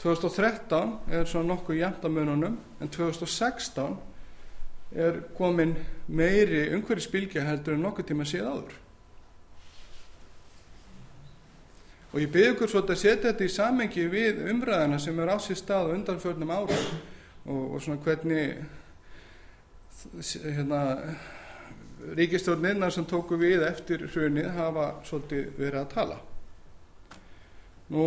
2013 0.01 0.93
er 1.13 1.27
svona 1.29 1.51
nokkuð 1.51 1.81
jæmt 1.81 2.05
að 2.07 2.15
mununum 2.15 2.55
en 2.81 2.89
2016 2.89 3.97
er 4.91 5.19
komin 5.37 5.75
meiri 6.07 6.69
umhverfisbylgja 6.75 7.43
heldur 7.45 7.77
en 7.77 7.85
nokkuð 7.85 8.09
tíma 8.09 8.25
síð 8.27 8.47
áður. 8.47 8.79
Og 12.11 12.19
ég 12.19 12.31
byrði 12.31 12.55
ykkur 12.55 12.71
svolítið 12.71 12.95
að 12.95 13.01
setja 13.03 13.29
þetta 13.29 13.45
í 13.45 13.51
samengi 13.53 14.07
við 14.11 14.41
umræðina 14.51 14.97
sem 14.99 15.19
er 15.23 15.31
á 15.31 15.37
sér 15.39 15.59
stað 15.59 15.93
undanförnum 15.95 16.51
ára 16.51 16.79
og, 17.45 17.61
og 17.75 17.77
svona 17.83 18.01
hvernig 18.03 18.65
hérna 20.43 20.81
ríkistjórnirna 22.17 22.91
sem 22.91 23.05
tóku 23.07 23.37
við 23.39 23.63
eftir 23.67 24.07
hrunið 24.09 24.51
hafa 24.57 24.91
svolítið 25.07 25.55
verið 25.59 25.79
að 25.83 25.89
tala 25.95 26.19
Nú, 27.91 28.03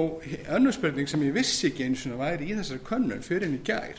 önnur 0.48 0.72
spurning 0.72 1.08
sem 1.10 1.20
ég 1.26 1.34
vissi 1.36 1.68
ekki 1.68 1.84
eins 1.84 2.06
og 2.08 2.16
væri 2.22 2.48
í 2.48 2.54
þessari 2.56 2.80
könnun 2.86 3.24
fyrir 3.24 3.44
henni 3.44 3.60
gær, 3.66 3.98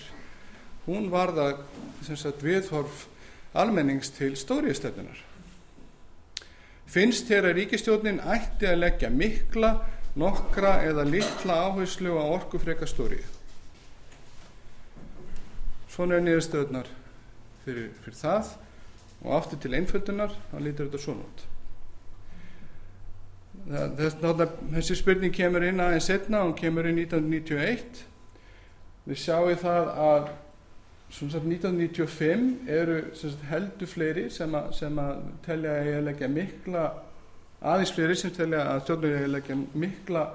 hún 0.87 1.11
var 1.13 1.35
það 1.35 1.59
sagt, 2.07 2.41
viðhorf 2.41 3.03
almennings 3.53 4.09
til 4.15 4.31
stóriðstefnunar. 4.33 5.19
Finnst 6.89 7.29
þér 7.29 7.51
að 7.51 7.57
ríkistjónin 7.59 8.17
ætti 8.17 8.65
að 8.71 8.81
leggja 8.81 9.11
mikla, 9.13 9.71
nokkra 10.17 10.79
eða 10.87 11.05
litla 11.05 11.59
áherslu 11.67 12.17
á 12.17 12.25
orkufreka 12.33 12.89
stórið? 12.89 13.29
Svona 15.93 16.17
er 16.17 16.25
niðurstöðunar 16.25 16.89
fyrir, 17.61 17.91
fyrir 18.01 18.17
það 18.23 18.55
og 19.25 19.35
aftur 19.39 19.59
til 19.61 19.75
einföldunar, 19.77 20.33
þá 20.51 20.57
lítur 20.61 20.89
þetta 20.89 21.01
svona 21.01 21.25
út. 21.25 21.45
Þess, 23.65 24.17
þessi 24.75 24.97
spurning 24.99 25.33
kemur 25.33 25.63
inn 25.65 25.81
aðeins 25.81 26.05
setna, 26.11 26.43
hún 26.45 26.53
kemur 26.57 26.85
inn 26.85 26.99
1991 27.01 28.03
við 29.05 29.21
sjáum 29.21 29.57
það 29.61 29.89
að 30.05 30.27
sagt, 31.13 31.45
1995 31.45 32.69
eru 32.69 32.99
sagt, 33.17 33.43
heldur 33.49 33.89
fleiri 33.89 34.29
sem 34.33 34.53
að, 34.57 34.71
sem 34.79 35.01
að 35.01 35.25
telja 35.45 35.73
að 35.73 35.89
ég 35.89 36.05
leggja 36.09 36.31
mikla 36.31 36.85
aðeins 37.65 37.93
fleiri 37.95 38.17
sem 38.19 38.33
telja 38.35 38.63
að 38.71 38.81
stjórnur 38.85 39.17
ég 39.17 39.27
leggja 39.31 39.57
mikla 39.73 40.25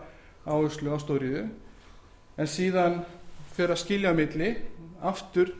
áherslu 0.46 0.94
á 0.94 0.98
stóriðu 1.02 1.46
en 2.40 2.50
síðan 2.50 3.00
fyrir 3.54 3.74
að 3.74 3.82
skilja 3.82 4.14
milli 4.16 4.52
aftur 5.06 5.52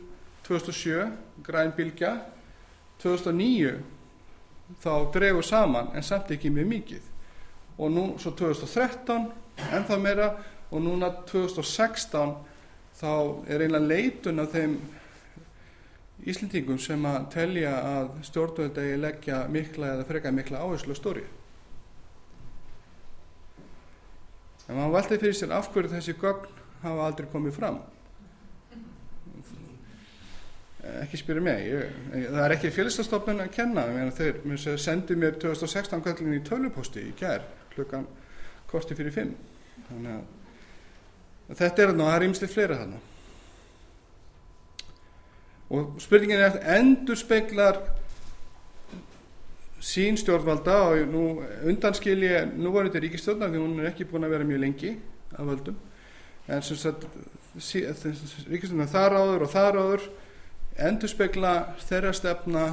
2007 0.47 1.11
græn 1.47 1.75
bilgja 1.77 2.15
2009 3.03 3.81
þá 4.83 4.93
dregur 5.15 5.47
saman 5.47 5.91
en 5.97 6.07
samt 6.07 6.31
ekki 6.35 6.53
mjög 6.55 6.71
mikið 6.75 7.09
og 7.81 7.93
nú 7.95 8.07
svo 8.21 8.35
2013 8.39 9.27
ennþá 9.77 9.99
meira 10.01 10.31
og 10.71 10.85
núna 10.85 11.11
2016 11.29 12.35
þá 13.01 13.13
er 13.49 13.65
einlega 13.65 13.87
leitun 13.87 14.43
af 14.43 14.55
þeim 14.55 14.81
Íslendingum 16.21 16.77
sem 16.77 17.05
að 17.09 17.31
telja 17.33 17.71
að 17.81 18.09
stjórnvöldegi 18.29 18.99
leggja 19.01 19.39
mikla 19.49 19.95
eða 19.95 20.05
freka 20.05 20.33
mikla 20.37 20.59
áherslu 20.61 20.93
stóri. 20.93 21.23
en 24.71 24.77
maður 24.77 24.95
veltaði 24.95 25.21
fyrir 25.25 25.39
sér 25.39 25.55
af 25.57 25.71
hverju 25.73 25.91
þessi 25.91 26.15
gögn 26.21 26.61
hafa 26.85 27.07
aldrei 27.09 27.29
komið 27.33 27.57
fram 27.57 27.81
ekki 31.03 31.21
spyrja 31.21 31.45
mig. 31.45 31.67
Ég, 31.69 32.27
það 32.31 32.43
er 32.45 32.55
ekki 32.57 32.73
félagsstofnun 32.75 33.45
að 33.45 33.55
kenna. 33.55 33.87
Þeir 34.17 34.81
sendi 34.81 35.17
mér 35.19 35.39
2016 35.43 36.05
kallin 36.05 36.37
í 36.39 36.43
tölvuposti 36.47 37.05
í 37.11 37.15
gær 37.19 37.45
klukkan 37.75 38.07
korti 38.71 38.97
fyrir 38.99 39.15
fimm. 39.15 39.35
Þannig 39.89 40.19
að 41.51 41.57
þetta 41.61 41.83
er 41.83 41.91
þarna 41.91 42.05
og 42.05 42.11
það 42.11 42.19
er 42.19 42.27
ymslið 42.29 42.55
fleira 42.55 42.79
þarna. 42.81 43.01
Og 45.71 45.99
spurningin 46.03 46.43
er 46.43 46.57
endur 46.79 47.19
speiklar 47.19 47.79
sín 49.81 50.19
stjórnvalda 50.21 50.77
og 50.91 51.05
nú 51.09 51.25
undanskilji 51.71 52.33
nú 52.59 52.73
var 52.75 52.89
þetta 52.89 53.05
ríkistjórnar 53.05 53.53
því 53.53 53.63
hún 53.63 53.79
er 53.81 53.93
ekki 53.93 54.09
búin 54.09 54.27
að 54.27 54.35
vera 54.35 54.49
mjög 54.49 54.65
lengi 54.65 54.97
af 55.37 55.47
völdum. 55.47 55.79
En 56.51 56.65
sem 56.67 56.79
sagt 56.81 57.07
ríkistjórnar 58.51 58.91
þar 58.91 59.17
áður 59.21 59.47
og 59.47 59.55
þar 59.55 59.81
áður 59.81 60.11
endur 60.79 61.11
spekla 61.11 61.55
þeirra 61.89 62.13
stefna 62.17 62.65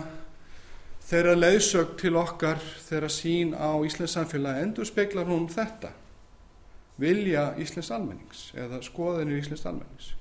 þeirra 1.07 1.37
leiðsög 1.37 1.95
til 2.01 2.15
okkar 2.19 2.59
þeirra 2.87 3.09
sín 3.11 3.55
á 3.55 3.71
Íslands 3.87 4.17
samfélagi 4.17 4.65
endur 4.65 4.87
speklar 4.87 5.29
hún 5.29 5.47
þetta? 5.51 5.93
Vilja 6.99 7.51
Íslands 7.61 7.91
almennings 7.93 8.47
eða 8.57 8.81
skoðinir 8.83 9.39
Íslands 9.39 9.65
almennings? 9.69 10.13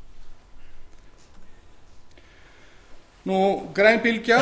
Nú 3.27 3.39
grænbylgja 3.75 4.39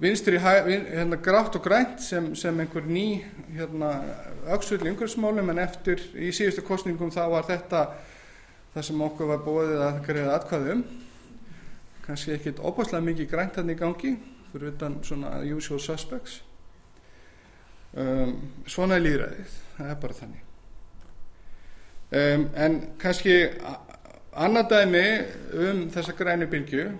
vinstri 0.00 0.38
hérna, 0.40 1.16
grátt 1.16 1.56
og 1.56 1.64
grænt 1.64 2.00
sem, 2.04 2.34
sem 2.36 2.60
einhver 2.60 2.84
ný 2.84 3.24
hérna, 3.56 3.90
auksvöld 4.52 4.84
í 4.84 4.92
umhverfsmálum 4.92 5.50
en 5.52 5.60
eftir 5.64 6.00
í 6.16 6.32
síðustu 6.36 6.64
kostningum 6.64 7.12
þá 7.12 7.24
var 7.32 7.48
þetta 7.48 7.82
það 8.74 8.86
sem 8.88 9.04
okkur 9.08 9.30
var 9.32 9.44
bóðið 9.44 9.84
að 9.86 10.00
greiða 10.08 10.36
atkvæðum 10.36 10.82
kannski 12.06 12.34
ekkit 12.36 12.62
opaslega 12.62 13.04
mikið 13.04 13.30
grænt 13.30 13.58
hann 13.58 13.72
í 13.72 13.78
gangi 13.78 14.14
fyrir 14.52 14.72
utan 14.72 15.00
svona 15.04 15.40
usual 15.56 15.80
suspects. 15.82 16.40
Um, 17.96 18.36
svona 18.68 18.98
er 18.98 19.04
líðræðið 19.06 19.58
það 19.76 19.90
er 19.90 20.00
bara 20.00 20.18
þannig. 20.20 20.42
Um, 22.06 22.48
en 22.54 22.80
kannski 23.00 23.36
annað 24.36 24.72
dæmi 24.74 25.06
um 25.66 25.84
þessa 25.92 26.14
grænu 26.16 26.48
bylgu 26.52 26.90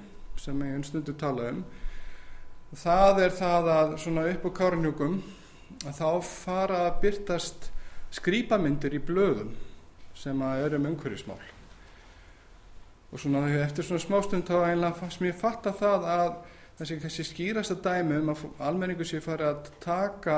sem 0.40 0.62
ég 0.64 0.78
unstundu 0.78 1.14
tala 1.18 1.50
um 1.52 1.64
það 2.76 3.20
er 3.26 3.34
það 3.36 3.68
að 3.72 3.96
svona 4.02 4.24
upp 4.32 4.46
á 4.48 4.50
kárnjúkum 4.56 5.18
að 5.86 5.98
þá 6.00 6.08
fara 6.26 6.80
að 6.86 6.98
byrtast 7.04 7.68
skrýpamyndir 8.16 8.96
í 8.96 9.02
blöðum 9.04 9.52
sem 10.16 10.42
að 10.42 10.64
eru 10.66 10.80
um 10.80 10.88
umhverjusmál 10.90 11.38
og 13.16 13.20
svona 13.22 13.46
eftir 13.62 13.86
svona 13.86 14.02
smástund 14.02 14.44
þá 14.44 14.58
einlega 14.66 14.98
fannst 14.98 15.22
mér 15.24 15.36
fatta 15.40 15.70
það 15.72 16.02
að 16.12 16.32
þessi 16.76 16.96
kannski 17.00 17.24
skýrasta 17.24 17.76
dæmi 17.80 18.18
um 18.20 18.28
að 18.34 18.42
almenningu 18.60 19.06
sé 19.08 19.22
fara 19.24 19.54
að 19.54 19.70
taka 19.80 20.34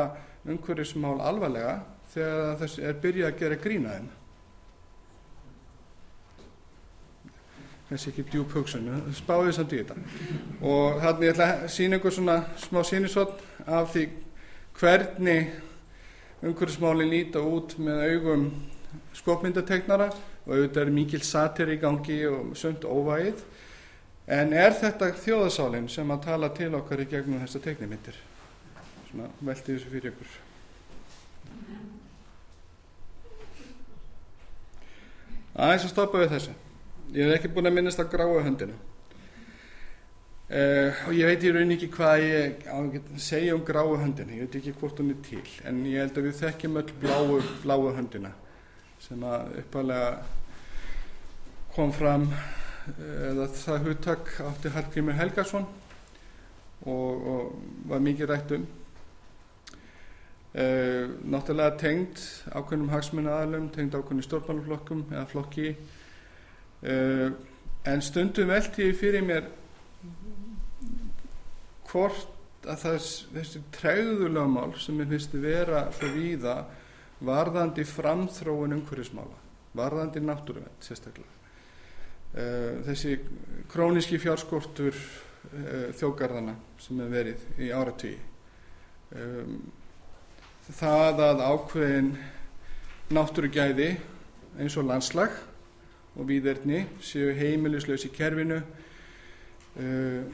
umhverjusmál 0.46 1.16
alvarlega 1.18 1.80
þegar 2.12 2.54
þessi 2.60 2.84
er 2.86 3.00
byrjað 3.02 3.32
að 3.32 3.42
gera 3.42 3.58
grína 3.64 3.96
þeim. 3.96 4.06
Þessi 7.88 8.10
ekki 8.12 8.26
djúb 8.30 8.54
hugsun 8.54 8.88
spáðið 9.18 9.54
samt 9.58 9.74
í 9.74 9.82
þetta. 9.82 9.98
Og 10.62 11.02
þannig 11.02 11.26
ég 11.26 11.34
ætla 11.34 11.50
að 11.50 11.68
sína 11.74 11.98
ykkur 11.98 12.14
svona 12.14 12.40
smá 12.62 12.82
sínisvotn 12.86 13.70
af 13.74 13.90
því 13.96 14.08
hvernig 14.78 15.54
umhverjusmálinn 16.46 17.10
líta 17.10 17.42
út 17.42 17.74
með 17.82 18.04
augum 18.12 18.50
skopmyndategnara 19.18 20.08
og 20.12 20.54
auðvitað 20.54 20.82
er 20.84 20.94
mikil 20.94 21.22
satir 21.26 21.74
í 21.74 21.80
gangi 21.82 22.22
og 22.30 22.54
sönd 22.58 22.86
óvægið. 22.86 23.42
En 24.28 24.52
er 24.52 24.74
þetta 24.76 25.12
þjóðasálinn 25.24 25.88
sem 25.92 26.10
að 26.12 26.24
tala 26.26 26.50
til 26.56 26.74
okkar 26.76 27.00
í 27.00 27.08
gegnum 27.08 27.40
þessa 27.42 27.62
tegnimyndir 27.64 28.18
svona 29.08 29.28
velti 29.40 29.74
þessu 29.74 29.92
fyrir 29.92 30.12
ykkur. 30.12 30.34
Aðeins 35.58 35.86
að 35.88 35.94
stoppa 35.94 36.20
við 36.22 36.34
þessu. 36.36 36.52
Ég 37.16 37.24
hef 37.24 37.38
ekki 37.38 37.50
búin 37.54 37.70
að 37.70 37.78
minnast 37.78 38.02
að 38.02 38.12
gráa 38.12 38.44
höndina. 38.44 38.76
Uh, 40.48 41.00
og 41.08 41.12
ég 41.12 41.28
veit 41.28 41.42
í 41.44 41.50
raun 41.52 41.74
ekki 41.74 41.90
hvað 41.92 42.22
ég 42.24 42.68
á 42.68 42.78
segja 43.20 43.56
um 43.56 43.64
gráa 43.64 43.96
höndina. 44.00 44.36
Ég 44.36 44.46
veit 44.46 44.60
ekki 44.60 44.76
hvort 44.76 45.00
hún 45.00 45.14
er 45.16 45.24
til. 45.24 45.42
En 45.68 45.80
ég 45.88 46.04
held 46.04 46.20
að 46.20 46.28
við 46.28 46.38
þekkjum 46.44 46.78
öll 46.82 46.92
bláu, 47.00 47.40
bláu 47.64 47.88
höndina 47.96 48.34
sem 49.02 49.22
að 49.24 49.58
uppalega 49.62 50.12
kom 51.74 51.92
fram 51.94 52.26
eða 52.88 53.46
það 53.52 53.84
hugtak 53.86 54.32
átti 54.42 54.72
Hallgrímur 54.74 55.16
Helgason 55.18 55.66
og, 56.86 57.26
og 57.32 57.52
var 57.90 58.02
mikið 58.04 58.30
rætt 58.30 58.54
um. 58.56 58.66
Uh, 60.58 61.12
náttúrulega 61.28 61.76
tengd 61.78 62.22
ákveðnum 62.50 62.88
hagsmunna 62.90 63.34
aðalum 63.36 63.68
tengd 63.70 63.94
ákveðnum 63.94 64.24
stjórnmáluflokkum 64.26 65.04
eða 65.12 65.26
flokki. 65.28 65.74
Uh, 66.82 67.36
en 67.86 68.02
stundum 68.02 68.48
velti 68.50 68.88
ég 68.88 68.98
fyrir 68.98 69.26
mér 69.26 69.46
hvort 71.88 72.66
að 72.68 72.82
þess, 72.84 73.12
þessi 73.32 73.62
tregðulögmál 73.76 74.72
sem 74.80 74.98
ég 75.02 75.12
finnst 75.12 75.36
vera 75.38 75.86
svo 75.94 76.10
víða 76.16 76.56
varðandi 77.24 77.84
framþróun 77.88 78.76
umhverfismála 78.78 79.46
varðandi 79.78 80.22
náttúruvend 80.24 80.84
sérstaklega. 80.84 81.34
Uh, 82.28 82.84
þessi 82.84 83.16
króniski 83.72 84.18
fjárskortur 84.20 84.92
uh, 84.92 85.88
þjókarðana 85.96 86.58
sem 86.82 87.00
er 87.00 87.12
verið 87.12 87.46
í 87.64 87.70
áratví 87.72 88.12
um, 89.16 89.54
það 90.76 91.22
að 91.24 91.44
ákveðin 91.46 92.10
náttúrugæði 93.16 93.88
eins 94.60 94.76
og 94.76 94.90
landslag 94.90 95.32
og 96.18 96.28
víðerni 96.28 96.82
séu 97.00 97.32
heimilislaus 97.38 98.04
í 98.04 98.12
kerfinu 98.12 98.60
uh, 98.60 100.28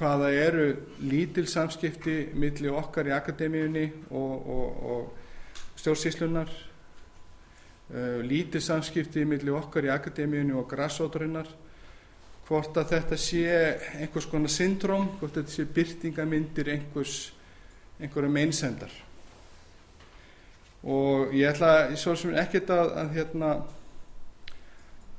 hvaða 0.00 0.34
eru 0.34 0.66
lítil 1.06 1.46
samskipti 1.48 2.32
millir 2.34 2.74
okkar 2.74 3.06
í 3.06 3.14
akademíunni 3.14 3.86
og, 4.10 4.34
og, 4.50 4.84
og 4.90 5.29
stjórnsíslunar 5.80 6.52
uh, 6.52 8.20
lítil 8.26 8.62
samskipti 8.64 9.24
millir 9.28 9.56
okkar 9.58 9.88
í 9.88 9.92
akademíunni 9.94 10.56
og 10.56 10.68
grassóturinnar 10.70 11.50
hvort 12.48 12.80
að 12.80 12.96
þetta 12.96 13.18
sé 13.20 13.44
einhvers 14.00 14.26
konar 14.30 14.50
syndróm 14.52 15.12
hvort 15.20 15.36
þetta 15.38 15.54
sé 15.54 15.68
byrtingamindir 15.70 16.72
einhvers 16.74 17.18
einhverju 18.00 18.32
meinsendar 18.32 18.94
og 20.80 21.34
ég 21.36 21.50
ætla 21.50 21.96
svo 22.00 22.16
sem 22.16 22.32
ekkert 22.40 22.72
að, 22.72 22.94
að 23.02 23.14
hérna 23.18 23.50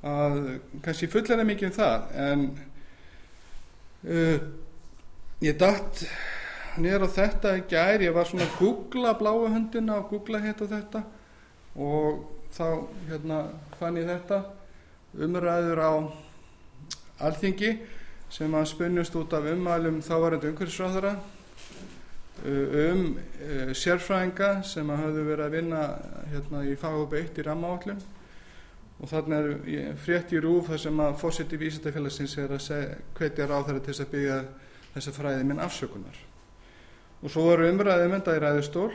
að 0.01 0.37
kannski 0.81 1.09
fullæra 1.11 1.45
mikið 1.45 1.69
um 1.69 1.75
það 1.75 2.05
en 2.25 2.45
uh, 4.09 4.37
ég 5.45 5.59
dætt 5.61 6.05
niður 6.79 7.07
á 7.07 7.15
þetta 7.17 7.55
í 7.59 7.63
gær 7.71 8.03
ég 8.05 8.13
var 8.15 8.29
svona 8.29 8.47
að 8.47 8.59
googla 8.59 9.15
bláu 9.19 9.47
höndina 9.51 9.97
og 9.99 10.13
googla 10.13 10.39
hitt 10.43 10.61
og 10.63 10.71
þetta 10.71 11.03
og 11.75 12.21
þá 12.55 12.65
hérna 13.09 13.39
fann 13.79 13.99
ég 13.99 14.07
þetta. 14.07 14.43
Umræður 15.11 15.81
á 15.83 15.91
alþingi 17.27 17.73
sem 18.31 18.53
að 18.55 18.69
spunnust 18.71 19.15
út 19.19 19.33
af 19.35 19.47
umælum 19.51 19.99
þávarandi 20.05 20.51
umhverfisráðara 20.51 21.17
um 22.45 23.03
uh, 23.17 23.73
sérfræðinga 23.75 24.63
sem 24.65 24.89
að 24.89 25.03
hafðu 25.03 25.25
verið 25.27 25.45
að 25.45 25.55
vinna 25.57 25.81
hérna 26.31 26.63
í 26.65 26.77
fagópa 26.79 27.19
1 27.19 27.37
í 27.37 27.45
rammaállun 27.45 28.01
og 29.01 29.09
þarna 29.11 29.43
er 29.43 29.99
frétt 29.99 30.33
í 30.33 30.41
rúf 30.41 30.71
þar 30.71 30.83
sem 30.87 31.03
að 31.03 31.19
fósitt 31.21 31.53
í 31.53 31.59
vísindafélagsins 31.61 32.37
er 32.41 32.55
að 32.55 32.71
hvetja 33.19 33.49
ráðara 33.49 33.83
til 33.83 33.91
þess 33.91 34.05
að 34.05 34.11
byggja 34.15 34.41
þessa 34.95 35.15
fræði 35.19 35.47
minn 35.49 35.63
afsökunar 35.67 36.19
og 37.21 37.29
svo 37.29 37.47
eru 37.53 37.69
umræðið 37.69 38.11
mynda 38.11 38.35
í 38.35 38.41
ræðustól. 38.41 38.91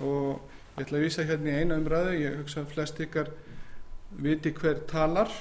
Og 0.00 0.38
ég 0.76 0.84
ætla 0.84 0.98
að 0.98 1.04
vísa 1.04 1.26
hérna 1.28 1.52
í 1.52 1.60
einu 1.60 1.76
umræðu. 1.80 2.14
Ég 2.20 2.38
hugsa 2.40 2.62
að 2.62 2.72
flest 2.72 3.00
ykkar 3.04 3.32
viti 4.16 4.52
hver 4.56 4.80
talar. 4.88 5.32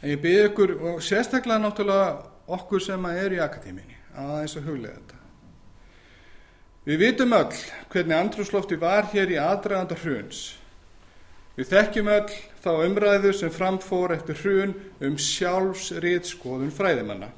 En 0.00 0.12
ég 0.14 0.20
byrði 0.22 0.50
ykkur 0.50 0.74
og 0.90 1.02
sérstaklega 1.04 1.60
náttúrulega 1.60 2.12
okkur 2.50 2.82
sem 2.82 3.08
að 3.10 3.24
er 3.24 3.34
í 3.36 3.42
akadéminni 3.42 3.98
aðeins 4.16 4.56
að 4.58 4.70
huglega 4.70 4.94
þetta. 5.00 5.18
Við 6.86 7.02
vitum 7.04 7.34
öll 7.36 7.58
hvernig 7.92 8.16
andrúslofti 8.16 8.78
var 8.80 9.10
hér 9.12 9.34
í 9.34 9.36
aðdraganda 9.38 9.98
hruns. 10.00 10.40
Við 11.58 11.68
þekkjum 11.74 12.08
öll 12.14 12.38
þá 12.64 12.70
umræðu 12.86 13.34
sem 13.36 13.52
framfór 13.52 14.14
eftir 14.16 14.38
hrun 14.40 14.72
um 15.04 15.18
sjálfsriðskoðun 15.20 16.72
fræðimanna 16.72 17.28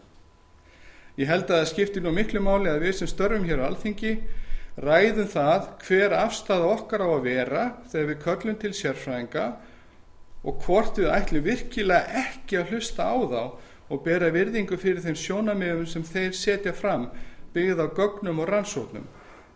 ég 1.21 1.29
held 1.29 1.51
að 1.51 1.59
það 1.59 1.69
skiptir 1.73 2.05
nú 2.05 2.13
miklu 2.17 2.41
máli 2.41 2.71
að 2.73 2.87
við 2.87 2.97
sem 3.01 3.11
störfum 3.11 3.45
hér 3.49 3.61
á 3.61 3.69
alþingi 3.69 4.15
ræðum 4.81 5.29
það 5.29 5.67
hver 5.85 6.15
afstæða 6.17 6.71
okkar 6.73 7.05
á 7.05 7.09
að 7.13 7.27
vera 7.27 7.65
þegar 7.93 8.09
við 8.09 8.23
köllum 8.25 8.59
til 8.63 8.73
sérfræðinga 8.77 9.47
og 10.43 10.65
hvort 10.65 10.99
við 10.99 11.13
ætlum 11.13 11.45
virkilega 11.47 12.23
ekki 12.25 12.59
að 12.59 12.73
hlusta 12.73 13.11
á 13.13 13.17
þá 13.29 13.43
og 13.93 14.05
bera 14.07 14.31
virðingu 14.33 14.79
fyrir 14.81 15.03
þeim 15.05 15.19
sjónamiðum 15.21 15.89
sem 15.91 16.07
þeir 16.07 16.33
setja 16.37 16.73
fram 16.73 17.11
byggð 17.53 17.85
á 17.85 17.87
gögnum 17.93 18.41
og 18.41 18.49
rannsóknum 18.49 19.05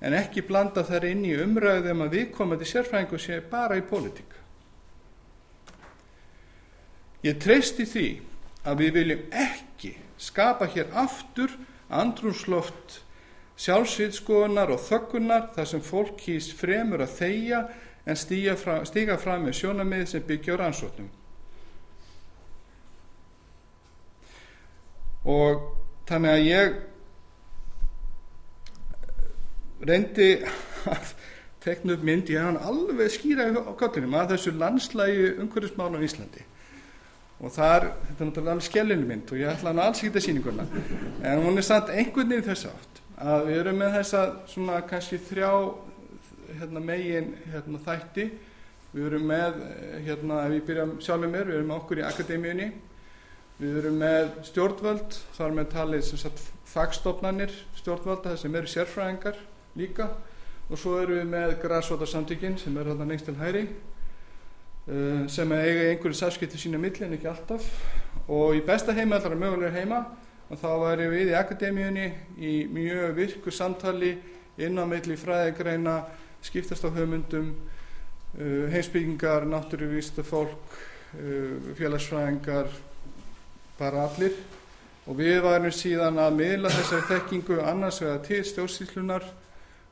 en 0.04 0.16
ekki 0.18 0.44
blanda 0.44 0.84
þar 0.84 1.09
inn 1.09 1.24
í 1.24 1.32
umræðum 1.40 2.04
að 2.04 2.18
viðkomandi 2.18 2.68
sérfræðingu 2.68 3.20
sé 3.20 3.40
bara 3.50 3.78
í 3.80 3.84
pólitík. 3.88 4.34
Ég 7.24 7.40
treysti 7.40 7.86
því 7.88 8.09
að 8.68 8.82
við 8.82 8.92
viljum 9.00 9.24
ekki 9.32 9.65
skapa 10.18 10.68
hér 10.72 10.92
aftur 10.96 11.52
andrúnsloft 11.92 13.00
sjálfsvitskoðunar 13.56 14.72
og 14.74 14.82
þöggunar 14.84 15.50
þar 15.56 15.68
sem 15.70 15.84
fólk 15.84 16.16
kýst 16.20 16.56
fremur 16.58 17.04
að 17.04 17.14
þeia 17.20 17.60
en 18.06 18.18
stíga 18.18 18.56
fram, 19.18 19.44
með 19.44 19.56
sjónamið 19.58 20.04
sem 20.10 20.26
byggja 20.26 20.54
á 20.54 20.60
rannsóknum. 20.60 21.08
Og 25.26 25.64
þannig 26.06 26.30
að 26.36 26.44
ég 26.46 26.76
reyndi 29.86 30.28
að 30.92 31.14
tekna 31.66 31.96
upp 31.96 32.04
mynd, 32.06 32.30
ég 32.30 32.44
hann 32.44 32.60
alveg 32.62 33.10
skýra 33.10 33.48
á 33.50 33.72
kottinum 33.74 34.14
að 34.14 34.36
þessu 34.36 34.54
landslægi 34.54 35.32
umhverfismála 35.42 35.98
á 35.98 36.06
Íslandi 36.06 36.46
og 37.37 37.53
þar, 37.53 37.91
þetta 38.09 38.22
er 38.22 38.30
náttúrulega 38.30 38.55
alveg 38.57 38.68
skellinu 38.70 39.09
mynd 39.09 39.32
og 39.32 39.41
ég 39.41 39.51
ætla 39.53 39.72
hann 39.72 39.82
alls 39.84 40.01
ekki 40.01 40.12
þetta 40.14 40.24
síninguna 40.24 40.68
en 41.20 41.43
hún 41.45 41.61
er 41.61 41.66
samt 41.66 41.93
einhvern 41.93 42.32
veginn 42.32 42.49
þess 42.49 42.70
átt 42.70 43.03
að 43.16 43.51
við 43.51 43.61
erum 43.62 43.78
með 43.80 43.95
þessa 43.97 44.22
svona 44.53 44.80
kannski 44.89 45.18
þrjá 45.24 45.51
hérna, 46.59 46.82
megin 46.82 47.32
hérna, 47.53 47.80
þætti. 47.84 48.26
Við 48.93 49.09
erum 49.11 49.26
með 49.28 49.57
hérna, 50.07 50.43
ef 50.47 50.55
ég 50.57 50.66
byrja 50.68 50.87
sjálfur 51.05 51.32
mér, 51.32 51.49
við 51.49 51.59
erum 51.59 51.72
með 51.72 51.80
okkur 51.80 52.01
í 52.01 52.07
akademíunni. 52.07 52.68
Við 53.57 53.80
erum 53.80 53.99
með 54.01 54.30
stjórnvöld 54.51 55.18
þar 55.37 55.57
með 55.57 55.68
talið 55.72 56.07
sem 56.11 56.20
sagt 56.20 56.43
fagstofnanir 56.68 57.53
stjórnvölda 57.78 58.34
þar 58.34 58.41
sem 58.43 58.57
eru 58.61 58.72
sérfræðingar 58.72 59.43
líka. 59.80 60.11
Og 60.68 60.80
svo 60.80 60.97
erum 61.01 61.20
við 61.20 61.30
með 61.32 61.57
græsvotarsamtökin 61.62 62.59
sem 62.61 62.76
er 62.76 62.91
þarna 62.91 63.09
lengst 63.12 63.28
til 63.28 63.39
hæri 63.41 63.66
sem 64.87 65.53
eiga 65.53 65.89
einhverju 65.91 66.14
safskipti 66.14 66.61
sína 66.61 66.78
milli 66.78 67.03
en 67.03 67.16
ekki 67.16 67.26
alltaf. 67.26 67.64
Og 68.30 68.55
í 68.59 68.62
besta 68.66 68.95
heima 68.95 69.18
allar 69.18 69.34
mögulega 69.39 69.74
heima 69.74 70.05
og 70.47 70.61
þá 70.61 70.68
væri 70.82 71.07
við 71.11 71.30
í 71.32 71.39
akademíunni 71.39 72.07
í 72.39 72.53
mjög 72.70 73.16
virku 73.16 73.51
samtali 73.55 74.12
inn 74.62 74.78
á 74.78 74.84
milli 74.87 75.16
fræðigreina 75.18 75.97
skiptast 76.47 76.87
á 76.87 76.91
höfmyndum 76.95 77.49
uh, 77.55 78.66
heimsbyggingar, 78.70 79.47
náttúruvísta 79.51 80.22
fólk 80.26 80.76
uh, 81.18 81.74
félagsfræðingar 81.78 82.70
bara 83.78 84.07
allir. 84.07 84.39
Og 85.07 85.18
við 85.18 85.41
varum 85.43 85.74
síðan 85.74 86.18
að 86.18 86.39
miðla 86.41 86.70
þessari 86.74 87.11
þekkingu 87.11 87.61
annars 87.62 88.01
vegar 88.03 88.22
til 88.26 88.41
stjórnsýslunar 88.47 89.26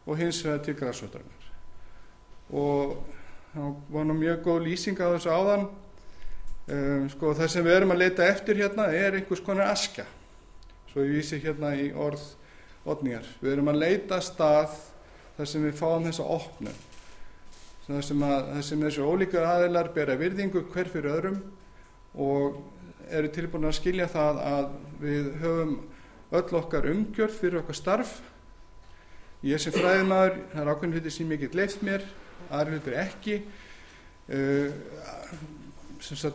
og 0.07 0.19
hins 0.19 0.41
vegar 0.47 0.65
til 0.67 0.79
græsvöldarinnar 0.79 1.51
og 2.55 2.99
það 3.55 3.73
var 3.95 4.07
nú 4.09 4.19
mjög 4.19 4.45
góð 4.45 4.61
lýsing 4.69 5.01
á 5.01 5.15
þessu 5.15 5.33
áðan. 5.33 5.69
Um, 6.65 7.09
sko 7.13 7.35
það 7.37 7.51
sem 7.53 7.67
við 7.67 7.79
erum 7.79 7.93
að 7.93 8.01
leita 8.01 8.27
eftir 8.27 8.57
hérna 8.57 8.87
er 8.97 9.19
einhvers 9.19 9.43
konar 9.45 9.69
aska 9.69 10.07
svo 10.95 11.03
ég 11.05 11.19
vísi 11.19 11.41
hérna 11.43 11.75
í 11.77 11.91
orð 11.93 12.23
odningar, 12.89 13.27
við 13.43 13.57
erum 13.57 13.69
að 13.73 13.81
leita 13.83 14.21
stað 14.23 14.77
þar 15.35 15.49
sem 15.51 15.65
við 15.67 15.75
fáum 15.77 16.07
þessa 16.07 16.27
opnu 16.37 16.73
þar 17.85 18.07
sem, 18.07 18.23
að, 18.23 18.47
þar 18.53 18.67
sem 18.69 18.85
þessu 18.87 19.09
ólíka 19.11 19.43
aðilar 19.51 19.91
bera 19.97 20.17
virðingu 20.21 20.63
hver 20.73 20.89
fyrir 20.93 21.11
öðrum 21.19 21.41
og 22.15 22.61
eru 23.11 23.33
tilbúin 23.35 23.69
að 23.69 23.77
skilja 23.81 24.07
það 24.09 24.41
að 24.49 24.69
við 25.03 25.31
höfum 25.43 25.75
öll 26.35 26.59
okkar 26.63 26.89
umgjörð 26.89 27.35
fyrir 27.37 27.61
okkar 27.61 27.77
starf. 27.77 28.15
Ég 29.45 29.61
sem 29.61 29.75
fræðimæður 29.75 30.39
það 30.55 30.63
er 30.63 30.71
ákveðin 30.73 30.95
hluti 30.97 31.13
sem 31.13 31.35
ég 31.35 31.43
get 31.45 31.59
leift 31.59 31.83
mér 31.85 32.07
aðri 32.51 32.79
hlutir 32.79 32.99
ekki. 33.01 33.39
Uh, 34.29 34.73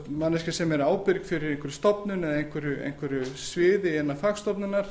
manneska 0.10 0.52
sem 0.56 0.72
er 0.74 0.86
ábyrg 0.86 1.26
fyrir 1.28 1.54
einhverju 1.54 1.76
stofnun 1.76 2.26
eða 2.26 2.42
einhverju, 2.44 2.76
einhverju 2.88 3.26
sviði 3.38 3.96
en 4.00 4.14
að 4.14 4.22
fagstofnunar 4.24 4.90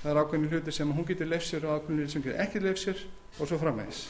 það 0.00 0.10
er 0.10 0.20
ákveðin 0.20 0.50
hluti 0.54 0.74
sem 0.74 0.92
hún 0.96 1.06
getur 1.08 1.28
leift 1.28 1.48
sér 1.48 1.66
og 1.68 1.78
ákveðin 1.78 2.02
hluti 2.02 2.14
sem 2.14 2.24
getur 2.24 2.42
ekki 2.44 2.62
leift 2.64 2.82
sér 2.82 3.04
og 3.38 3.48
svo 3.48 3.60
framvegis. 3.60 4.02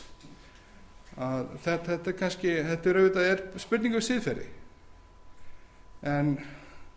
Þetta, 1.20 1.76
þetta 1.90 2.16
kannski 2.18 2.54
þetta 2.70 2.90
er 2.90 3.00
auðvitað 3.00 3.60
spurningu 3.60 3.98
um 3.98 4.04
síðferði 4.06 4.46
en 6.10 6.36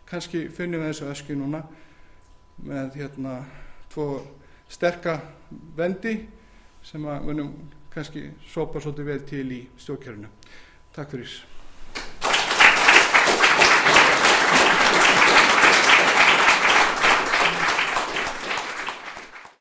kannski 0.08 0.46
finnum 0.54 0.80
við 0.80 0.92
þessu 0.92 1.10
ösku 1.10 1.36
núna 1.36 1.64
með 2.64 3.00
hérna 3.02 3.40
tvo 3.92 4.06
sterka 4.70 5.18
vendi 5.76 6.16
sem 6.84 7.04
að 7.08 7.28
kannski 7.94 8.28
sopa 8.50 8.82
svolítið 8.82 9.10
vel 9.10 9.26
til 9.28 9.48
í 9.54 9.64
stjórnkjörinu. 9.78 10.30
Takk 10.94 11.14
fyrir. 11.14 11.53